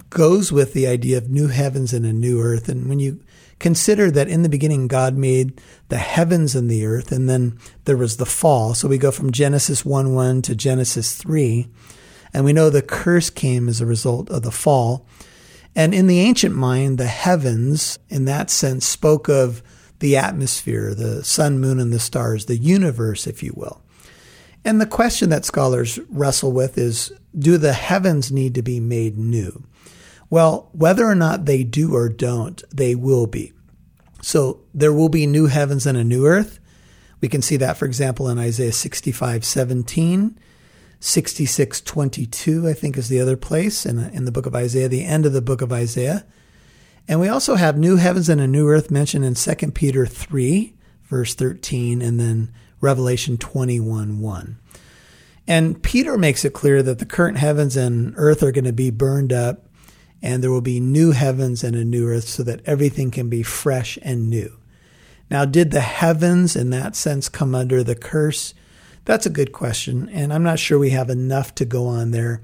goes 0.08 0.50
with 0.50 0.72
the 0.72 0.86
idea 0.86 1.18
of 1.18 1.28
new 1.28 1.48
heavens 1.48 1.92
and 1.92 2.06
a 2.06 2.12
new 2.12 2.40
earth. 2.40 2.68
And 2.70 2.88
when 2.88 2.98
you 2.98 3.20
consider 3.58 4.10
that 4.10 4.28
in 4.28 4.42
the 4.42 4.48
beginning, 4.48 4.88
God 4.88 5.16
made 5.16 5.60
the 5.88 5.98
heavens 5.98 6.54
and 6.54 6.70
the 6.70 6.86
earth, 6.86 7.12
and 7.12 7.28
then 7.28 7.58
there 7.84 7.96
was 7.96 8.16
the 8.16 8.26
fall. 8.26 8.74
So 8.74 8.88
we 8.88 8.98
go 8.98 9.10
from 9.10 9.32
Genesis 9.32 9.84
1 9.84 10.14
1 10.14 10.42
to 10.42 10.54
Genesis 10.54 11.14
3. 11.14 11.68
And 12.32 12.44
we 12.44 12.52
know 12.52 12.68
the 12.68 12.82
curse 12.82 13.30
came 13.30 13.68
as 13.68 13.80
a 13.80 13.86
result 13.86 14.30
of 14.30 14.42
the 14.42 14.50
fall. 14.50 15.06
And 15.74 15.94
in 15.94 16.06
the 16.06 16.20
ancient 16.20 16.54
mind, 16.54 16.98
the 16.98 17.06
heavens, 17.06 17.98
in 18.08 18.24
that 18.26 18.50
sense, 18.50 18.86
spoke 18.86 19.28
of 19.28 19.62
the 20.00 20.16
atmosphere, 20.16 20.94
the 20.94 21.24
sun, 21.24 21.58
moon, 21.58 21.80
and 21.80 21.92
the 21.92 21.98
stars, 21.98 22.44
the 22.44 22.56
universe, 22.56 23.26
if 23.26 23.42
you 23.42 23.52
will. 23.56 23.80
And 24.64 24.80
the 24.80 24.86
question 24.86 25.30
that 25.30 25.44
scholars 25.44 25.98
wrestle 26.08 26.52
with 26.52 26.76
is 26.78 27.12
do 27.36 27.58
the 27.58 27.72
heavens 27.72 28.30
need 28.32 28.54
to 28.54 28.62
be 28.62 28.80
made 28.80 29.16
new? 29.16 29.64
Well, 30.30 30.68
whether 30.72 31.06
or 31.06 31.14
not 31.14 31.46
they 31.46 31.64
do 31.64 31.94
or 31.94 32.08
don't, 32.08 32.62
they 32.70 32.94
will 32.94 33.26
be. 33.26 33.52
So 34.20 34.60
there 34.74 34.92
will 34.92 35.08
be 35.08 35.26
new 35.26 35.46
heavens 35.46 35.86
and 35.86 35.96
a 35.96 36.04
new 36.04 36.26
earth. 36.26 36.58
We 37.20 37.28
can 37.28 37.42
see 37.42 37.56
that, 37.56 37.76
for 37.76 37.86
example, 37.86 38.28
in 38.28 38.38
Isaiah 38.38 38.72
65 38.72 39.44
17, 39.44 40.38
66 41.00 41.80
22, 41.80 42.68
I 42.68 42.72
think 42.72 42.96
is 42.96 43.08
the 43.08 43.20
other 43.20 43.36
place 43.36 43.86
in, 43.86 43.98
in 43.98 44.24
the 44.24 44.32
book 44.32 44.46
of 44.46 44.54
Isaiah, 44.54 44.88
the 44.88 45.04
end 45.04 45.26
of 45.26 45.32
the 45.32 45.42
book 45.42 45.62
of 45.62 45.72
Isaiah. 45.72 46.24
And 47.06 47.20
we 47.20 47.28
also 47.28 47.54
have 47.54 47.78
new 47.78 47.96
heavens 47.96 48.28
and 48.28 48.40
a 48.40 48.46
new 48.46 48.68
earth 48.68 48.90
mentioned 48.90 49.24
in 49.24 49.34
2 49.34 49.70
Peter 49.72 50.04
3, 50.04 50.74
verse 51.04 51.34
13, 51.34 52.02
and 52.02 52.20
then 52.20 52.52
Revelation 52.80 53.38
21 53.38 54.20
1. 54.20 54.58
And 55.46 55.82
Peter 55.82 56.18
makes 56.18 56.44
it 56.44 56.52
clear 56.52 56.82
that 56.82 56.98
the 56.98 57.06
current 57.06 57.38
heavens 57.38 57.76
and 57.76 58.12
earth 58.16 58.42
are 58.42 58.52
going 58.52 58.66
to 58.66 58.72
be 58.72 58.90
burned 58.90 59.32
up, 59.32 59.64
and 60.22 60.42
there 60.42 60.50
will 60.50 60.60
be 60.60 60.80
new 60.80 61.12
heavens 61.12 61.62
and 61.62 61.76
a 61.76 61.84
new 61.84 62.08
earth 62.08 62.28
so 62.28 62.42
that 62.42 62.62
everything 62.66 63.10
can 63.10 63.28
be 63.28 63.42
fresh 63.42 63.98
and 64.02 64.28
new. 64.28 64.58
Now, 65.30 65.44
did 65.44 65.70
the 65.70 65.80
heavens 65.80 66.56
in 66.56 66.70
that 66.70 66.96
sense 66.96 67.28
come 67.28 67.54
under 67.54 67.84
the 67.84 67.94
curse? 67.94 68.54
That's 69.04 69.26
a 69.26 69.30
good 69.30 69.52
question, 69.52 70.08
and 70.10 70.32
I'm 70.32 70.42
not 70.42 70.58
sure 70.58 70.78
we 70.78 70.90
have 70.90 71.10
enough 71.10 71.54
to 71.56 71.64
go 71.64 71.86
on 71.86 72.10
there. 72.10 72.42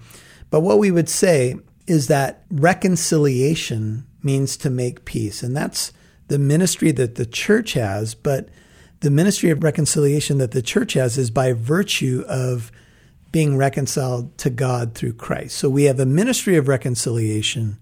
But 0.50 0.60
what 0.60 0.78
we 0.78 0.90
would 0.90 1.08
say 1.08 1.56
is 1.86 2.06
that 2.06 2.44
reconciliation 2.50 4.06
means 4.22 4.56
to 4.58 4.70
make 4.70 5.04
peace. 5.04 5.42
And 5.42 5.56
that's 5.56 5.92
the 6.28 6.38
ministry 6.38 6.92
that 6.92 7.16
the 7.16 7.26
church 7.26 7.74
has. 7.74 8.14
But 8.14 8.48
the 9.00 9.10
ministry 9.10 9.50
of 9.50 9.62
reconciliation 9.62 10.38
that 10.38 10.52
the 10.52 10.62
church 10.62 10.94
has 10.94 11.18
is 11.18 11.30
by 11.30 11.52
virtue 11.52 12.24
of 12.28 12.72
being 13.34 13.56
reconciled 13.56 14.38
to 14.38 14.48
God 14.48 14.94
through 14.94 15.12
Christ. 15.12 15.56
So 15.58 15.68
we 15.68 15.84
have 15.84 15.98
a 15.98 16.06
ministry 16.06 16.54
of 16.54 16.68
reconciliation 16.68 17.80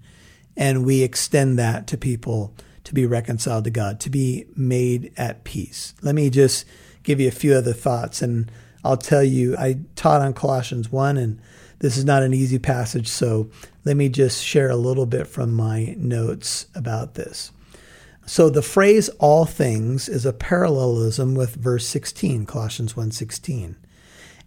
and 0.56 0.82
we 0.82 1.02
extend 1.02 1.58
that 1.58 1.86
to 1.88 1.98
people 1.98 2.54
to 2.84 2.94
be 2.94 3.04
reconciled 3.04 3.64
to 3.64 3.70
God, 3.70 4.00
to 4.00 4.08
be 4.08 4.46
made 4.56 5.12
at 5.18 5.44
peace. 5.44 5.92
Let 6.00 6.14
me 6.14 6.30
just 6.30 6.64
give 7.02 7.20
you 7.20 7.28
a 7.28 7.32
few 7.32 7.52
other 7.52 7.74
thoughts 7.74 8.22
and 8.22 8.50
I'll 8.82 8.96
tell 8.96 9.22
you, 9.22 9.54
I 9.58 9.80
taught 9.94 10.22
on 10.22 10.32
Colossians 10.32 10.90
1 10.90 11.18
and 11.18 11.38
this 11.80 11.98
is 11.98 12.04
not 12.06 12.22
an 12.22 12.32
easy 12.32 12.58
passage, 12.58 13.08
so 13.08 13.50
let 13.84 13.98
me 13.98 14.08
just 14.08 14.42
share 14.42 14.70
a 14.70 14.76
little 14.76 15.04
bit 15.04 15.26
from 15.26 15.52
my 15.52 15.94
notes 15.98 16.64
about 16.74 17.12
this. 17.12 17.52
So 18.24 18.48
the 18.48 18.62
phrase 18.62 19.10
all 19.18 19.44
things 19.44 20.08
is 20.08 20.24
a 20.24 20.32
parallelism 20.32 21.34
with 21.34 21.56
verse 21.56 21.86
16, 21.86 22.46
Colossians 22.46 22.96
1:16. 22.96 23.76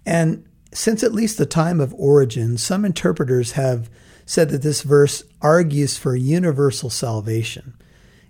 And 0.03 0.45
since 0.75 1.03
at 1.03 1.13
least 1.13 1.38
the 1.38 1.45
time 1.45 1.79
of 1.79 1.93
Origen, 1.95 2.57
some 2.57 2.83
interpreters 2.83 3.53
have 3.53 3.89
said 4.25 4.49
that 4.49 4.61
this 4.61 4.81
verse 4.81 5.23
argues 5.41 5.97
for 5.97 6.15
universal 6.15 6.89
salvation. 6.89 7.73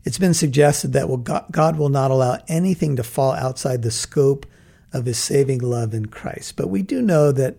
It's 0.04 0.20
been 0.20 0.34
suggested 0.34 0.94
that 0.94 1.48
God 1.52 1.78
will 1.78 1.90
not 1.90 2.12
allow 2.12 2.38
anything 2.48 2.96
to 2.98 3.04
fall 3.04 3.32
outside 3.32 3.82
the 3.82 3.92
scope 3.92 4.46
of 4.94 5.06
his 5.06 5.18
saving 5.18 5.60
love 5.60 5.94
in 5.94 6.06
Christ. 6.06 6.56
But 6.56 6.70
we 6.70 6.84
do 6.84 7.02
know 7.02 7.32
that 7.32 7.56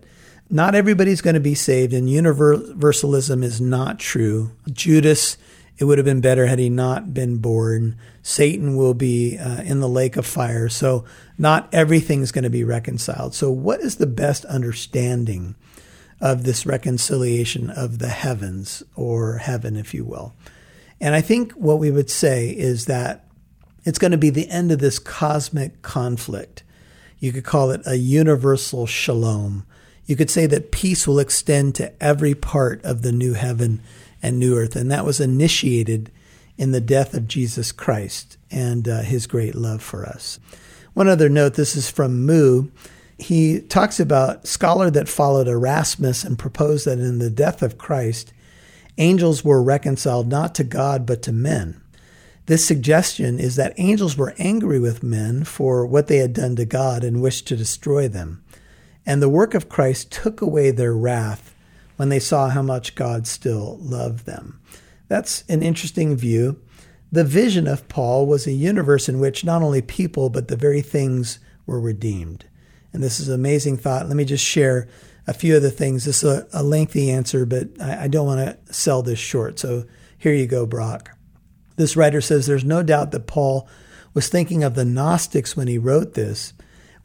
not 0.49 0.73
everybody's 0.73 1.19
going 1.19 1.33
to 1.33 1.41
be 1.41 1.55
saved, 1.55 1.93
and 1.93 2.09
universalism 2.09 3.43
is 3.43 3.59
not 3.59 3.99
true. 3.99 4.51
Judas, 4.71 5.37
it 5.77 5.85
would 5.85 5.97
have 5.97 6.05
been 6.05 6.21
better 6.21 6.47
had 6.47 6.59
he 6.59 6.69
not 6.69 7.13
been 7.13 7.37
born. 7.37 7.97
Satan 8.23 8.75
will 8.75 8.93
be 8.93 9.37
uh, 9.37 9.61
in 9.61 9.79
the 9.79 9.89
lake 9.89 10.17
of 10.17 10.25
fire. 10.25 10.69
So, 10.69 11.05
not 11.37 11.69
everything 11.71 12.21
is 12.21 12.31
going 12.31 12.43
to 12.43 12.49
be 12.49 12.63
reconciled. 12.63 13.35
So, 13.35 13.51
what 13.51 13.81
is 13.81 13.97
the 13.97 14.07
best 14.07 14.45
understanding 14.45 15.55
of 16.19 16.43
this 16.43 16.65
reconciliation 16.65 17.69
of 17.69 17.99
the 17.99 18.09
heavens, 18.09 18.81
or 18.95 19.37
heaven, 19.37 19.75
if 19.75 19.93
you 19.93 20.03
will? 20.03 20.33
And 20.99 21.13
I 21.13 21.21
think 21.21 21.51
what 21.53 21.77
we 21.77 21.91
would 21.91 22.09
say 22.09 22.49
is 22.49 22.85
that 22.85 23.25
it's 23.85 23.99
going 23.99 24.11
to 24.11 24.17
be 24.17 24.31
the 24.31 24.49
end 24.49 24.71
of 24.71 24.79
this 24.79 24.97
cosmic 24.97 25.83
conflict. 25.83 26.63
You 27.19 27.31
could 27.31 27.45
call 27.45 27.69
it 27.69 27.81
a 27.85 27.95
universal 27.95 28.87
shalom 28.87 29.65
you 30.07 30.15
could 30.15 30.31
say 30.31 30.45
that 30.47 30.71
peace 30.71 31.05
will 31.05 31.19
extend 31.19 31.75
to 31.75 31.91
every 32.01 32.33
part 32.33 32.83
of 32.83 33.01
the 33.01 33.11
new 33.11 33.33
heaven 33.33 33.81
and 34.21 34.37
new 34.37 34.57
earth. 34.57 34.75
And 34.75 34.91
that 34.91 35.05
was 35.05 35.19
initiated 35.19 36.11
in 36.57 36.71
the 36.71 36.81
death 36.81 37.13
of 37.13 37.27
Jesus 37.27 37.71
Christ 37.71 38.37
and 38.49 38.87
uh, 38.87 39.01
his 39.01 39.27
great 39.27 39.55
love 39.55 39.81
for 39.81 40.05
us. 40.05 40.39
One 40.93 41.07
other 41.07 41.29
note 41.29 41.53
this 41.53 41.75
is 41.75 41.89
from 41.89 42.25
Moo. 42.25 42.69
He 43.19 43.61
talks 43.61 43.99
about 43.99 44.47
scholar 44.47 44.89
that 44.91 45.07
followed 45.07 45.47
Erasmus 45.47 46.23
and 46.23 46.37
proposed 46.39 46.85
that 46.85 46.99
in 46.99 47.19
the 47.19 47.29
death 47.29 47.61
of 47.61 47.77
Christ, 47.77 48.33
angels 48.97 49.43
were 49.43 49.61
reconciled 49.61 50.27
not 50.27 50.55
to 50.55 50.63
God 50.63 51.05
but 51.05 51.21
to 51.23 51.31
men. 51.31 51.81
This 52.47 52.65
suggestion 52.65 53.39
is 53.39 53.57
that 53.57 53.73
angels 53.77 54.17
were 54.17 54.33
angry 54.37 54.79
with 54.79 55.03
men 55.03 55.43
for 55.43 55.85
what 55.85 56.07
they 56.07 56.17
had 56.17 56.33
done 56.33 56.55
to 56.55 56.65
God 56.65 57.03
and 57.03 57.21
wished 57.21 57.47
to 57.47 57.57
destroy 57.57 58.07
them. 58.07 58.43
And 59.05 59.21
the 59.21 59.29
work 59.29 59.53
of 59.53 59.69
Christ 59.69 60.11
took 60.11 60.41
away 60.41 60.71
their 60.71 60.93
wrath 60.93 61.53
when 61.97 62.09
they 62.09 62.19
saw 62.19 62.49
how 62.49 62.61
much 62.61 62.95
God 62.95 63.27
still 63.27 63.77
loved 63.81 64.25
them. 64.25 64.59
That's 65.07 65.43
an 65.49 65.61
interesting 65.61 66.15
view. 66.15 66.61
The 67.11 67.23
vision 67.23 67.67
of 67.67 67.87
Paul 67.87 68.25
was 68.25 68.47
a 68.47 68.51
universe 68.51 69.07
in 69.07 69.19
which 69.19 69.43
not 69.43 69.61
only 69.61 69.81
people, 69.81 70.29
but 70.29 70.47
the 70.47 70.55
very 70.55 70.81
things 70.81 71.39
were 71.65 71.79
redeemed. 71.79 72.45
And 72.93 73.03
this 73.03 73.19
is 73.19 73.29
an 73.29 73.35
amazing 73.35 73.77
thought. 73.77 74.07
Let 74.07 74.15
me 74.15 74.25
just 74.25 74.43
share 74.43 74.87
a 75.25 75.33
few 75.33 75.55
of 75.55 75.61
the 75.61 75.71
things. 75.71 76.05
This 76.05 76.23
is 76.23 76.29
a, 76.29 76.47
a 76.53 76.63
lengthy 76.63 77.11
answer, 77.11 77.45
but 77.45 77.67
I, 77.81 78.03
I 78.03 78.07
don't 78.07 78.25
want 78.25 78.39
to 78.39 78.73
sell 78.73 79.01
this 79.01 79.19
short. 79.19 79.59
So 79.59 79.85
here 80.17 80.33
you 80.33 80.47
go, 80.47 80.65
Brock. 80.65 81.11
This 81.75 81.95
writer 81.95 82.21
says 82.21 82.45
there's 82.45 82.65
no 82.65 82.83
doubt 82.83 83.11
that 83.11 83.27
Paul 83.27 83.69
was 84.13 84.29
thinking 84.29 84.63
of 84.63 84.75
the 84.75 84.85
Gnostics 84.85 85.55
when 85.55 85.67
he 85.67 85.77
wrote 85.77 86.13
this 86.15 86.53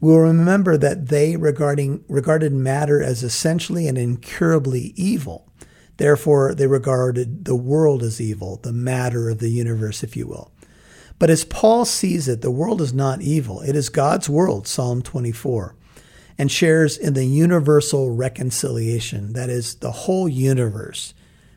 we 0.03 0.11
will 0.11 0.19
remember 0.19 0.75
that 0.75 1.07
they 1.07 1.37
regarding, 1.37 2.03
regarded 2.09 2.51
matter 2.51 3.01
as 3.01 3.23
essentially 3.23 3.87
and 3.87 3.97
incurably 3.97 4.91
evil. 4.97 5.47
Therefore, 5.95 6.53
they 6.53 6.67
regarded 6.67 7.45
the 7.45 7.55
world 7.55 8.03
as 8.03 8.19
evil, 8.19 8.59
the 8.61 8.73
matter 8.73 9.29
of 9.29 9.39
the 9.39 9.47
universe, 9.47 10.03
if 10.03 10.17
you 10.17 10.27
will. 10.27 10.51
But 11.19 11.29
as 11.29 11.45
Paul 11.45 11.85
sees 11.85 12.27
it, 12.27 12.41
the 12.41 12.51
world 12.51 12.81
is 12.81 12.93
not 12.93 13.21
evil. 13.21 13.61
It 13.61 13.77
is 13.77 13.87
God's 13.87 14.27
world, 14.27 14.67
Psalm 14.67 15.01
24, 15.03 15.73
and 16.37 16.51
shares 16.51 16.97
in 16.97 17.13
the 17.13 17.23
universal 17.23 18.11
reconciliation. 18.11 19.31
That 19.31 19.49
is, 19.49 19.75
the 19.75 19.91
whole 19.93 20.27
universe 20.27 21.13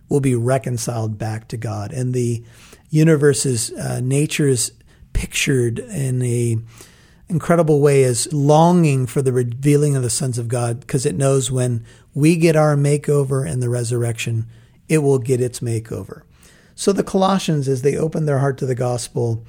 will 0.09 0.21
be 0.21 0.37
reconciled 0.37 1.19
back 1.19 1.49
to 1.49 1.57
God. 1.57 1.93
And 1.93 2.15
the 2.15 2.45
universe's 2.91 3.73
uh, 3.73 3.99
nature 4.05 4.47
is 4.47 4.71
pictured 5.15 5.81
in 5.81 6.23
a 6.23 6.59
incredible 7.29 7.81
way 7.81 8.03
is 8.03 8.33
longing 8.33 9.07
for 9.07 9.23
the 9.23 9.33
revealing 9.33 9.97
of 9.97 10.03
the 10.03 10.11
sons 10.11 10.39
of 10.39 10.49
God 10.49 10.81
because 10.81 11.05
it 11.05 11.17
knows 11.17 11.51
when 11.51 11.85
we 12.15 12.37
get 12.37 12.57
our 12.57 12.77
makeover 12.77 13.49
in 13.49 13.61
the 13.61 13.69
resurrection, 13.69 14.47
it 14.89 14.99
will 14.99 15.19
get 15.19 15.41
its 15.41 15.61
makeover. 15.61 16.23
So 16.75 16.93
the 16.93 17.03
Colossians, 17.03 17.69
as 17.69 17.83
they 17.83 17.97
open 17.97 18.27
their 18.27 18.39
heart 18.39 18.59
to 18.59 18.67
the 18.67 18.75
gospel, 18.75 19.45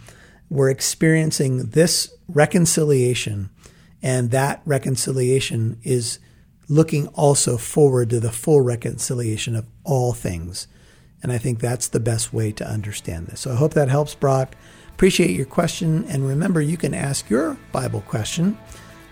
were 0.50 0.70
experiencing 0.70 1.72
this 1.72 2.14
reconciliation, 2.28 3.50
and 4.02 4.32
that 4.32 4.62
reconciliation 4.66 5.78
is 5.84 6.20
looking 6.70 7.08
also 7.10 7.58
forward 7.58 8.10
to 8.10 8.20
the 8.20 8.32
full 8.32 8.62
reconciliation 8.62 9.56
of 9.56 9.68
all 9.84 10.14
things. 10.14 10.68
And 11.22 11.32
I 11.32 11.38
think 11.38 11.60
that's 11.60 11.88
the 11.88 12.00
best 12.00 12.32
way 12.32 12.52
to 12.54 12.68
understand 12.68 13.28
this. 13.28 13.42
So 13.42 13.52
I 13.52 13.56
hope 13.56 13.74
that 13.74 13.90
helps, 13.90 14.16
Brock. 14.16 14.56
Appreciate 14.98 15.30
your 15.30 15.46
question. 15.46 16.06
And 16.10 16.28
remember, 16.28 16.60
you 16.60 16.76
can 16.76 16.96
ask 16.96 17.30
your 17.30 17.56
Bible 17.72 18.02
question 18.02 18.58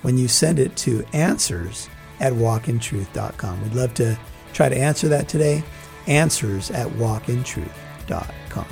when 0.02 0.18
you 0.18 0.28
send 0.28 0.58
it 0.58 0.76
to 0.78 1.06
answers 1.14 1.88
at 2.20 2.34
walkintruth.com. 2.34 3.62
We'd 3.62 3.76
love 3.76 3.94
to 3.94 4.18
try 4.52 4.68
to 4.68 4.76
answer 4.76 5.08
that 5.10 5.30
today. 5.30 5.64
Answers 6.08 6.72
at 6.72 6.88
walkintruth.com. 6.88 8.66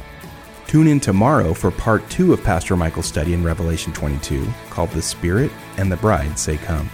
Tune 0.65 0.87
in 0.87 0.99
tomorrow 0.99 1.53
for 1.53 1.69
part 1.69 2.09
two 2.09 2.33
of 2.33 2.43
Pastor 2.43 2.75
Michael's 2.75 3.05
study 3.05 3.35
in 3.35 3.43
Revelation 3.43 3.93
22 3.93 4.47
called 4.71 4.89
The 4.89 5.03
Spirit 5.03 5.51
and 5.77 5.91
the 5.91 5.97
Bride 5.97 6.39
Say 6.39 6.57
Come. 6.57 6.89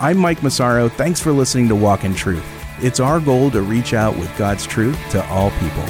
I'm 0.00 0.16
Mike 0.16 0.42
Massaro. 0.42 0.88
Thanks 0.88 1.20
for 1.20 1.32
listening 1.32 1.68
to 1.68 1.74
Walk 1.74 2.04
in 2.04 2.14
Truth. 2.14 2.46
It's 2.80 3.00
our 3.00 3.20
goal 3.20 3.50
to 3.50 3.60
reach 3.60 3.92
out 3.92 4.16
with 4.16 4.34
God's 4.38 4.66
truth 4.66 4.98
to 5.10 5.22
all 5.26 5.50
people. 5.50 5.84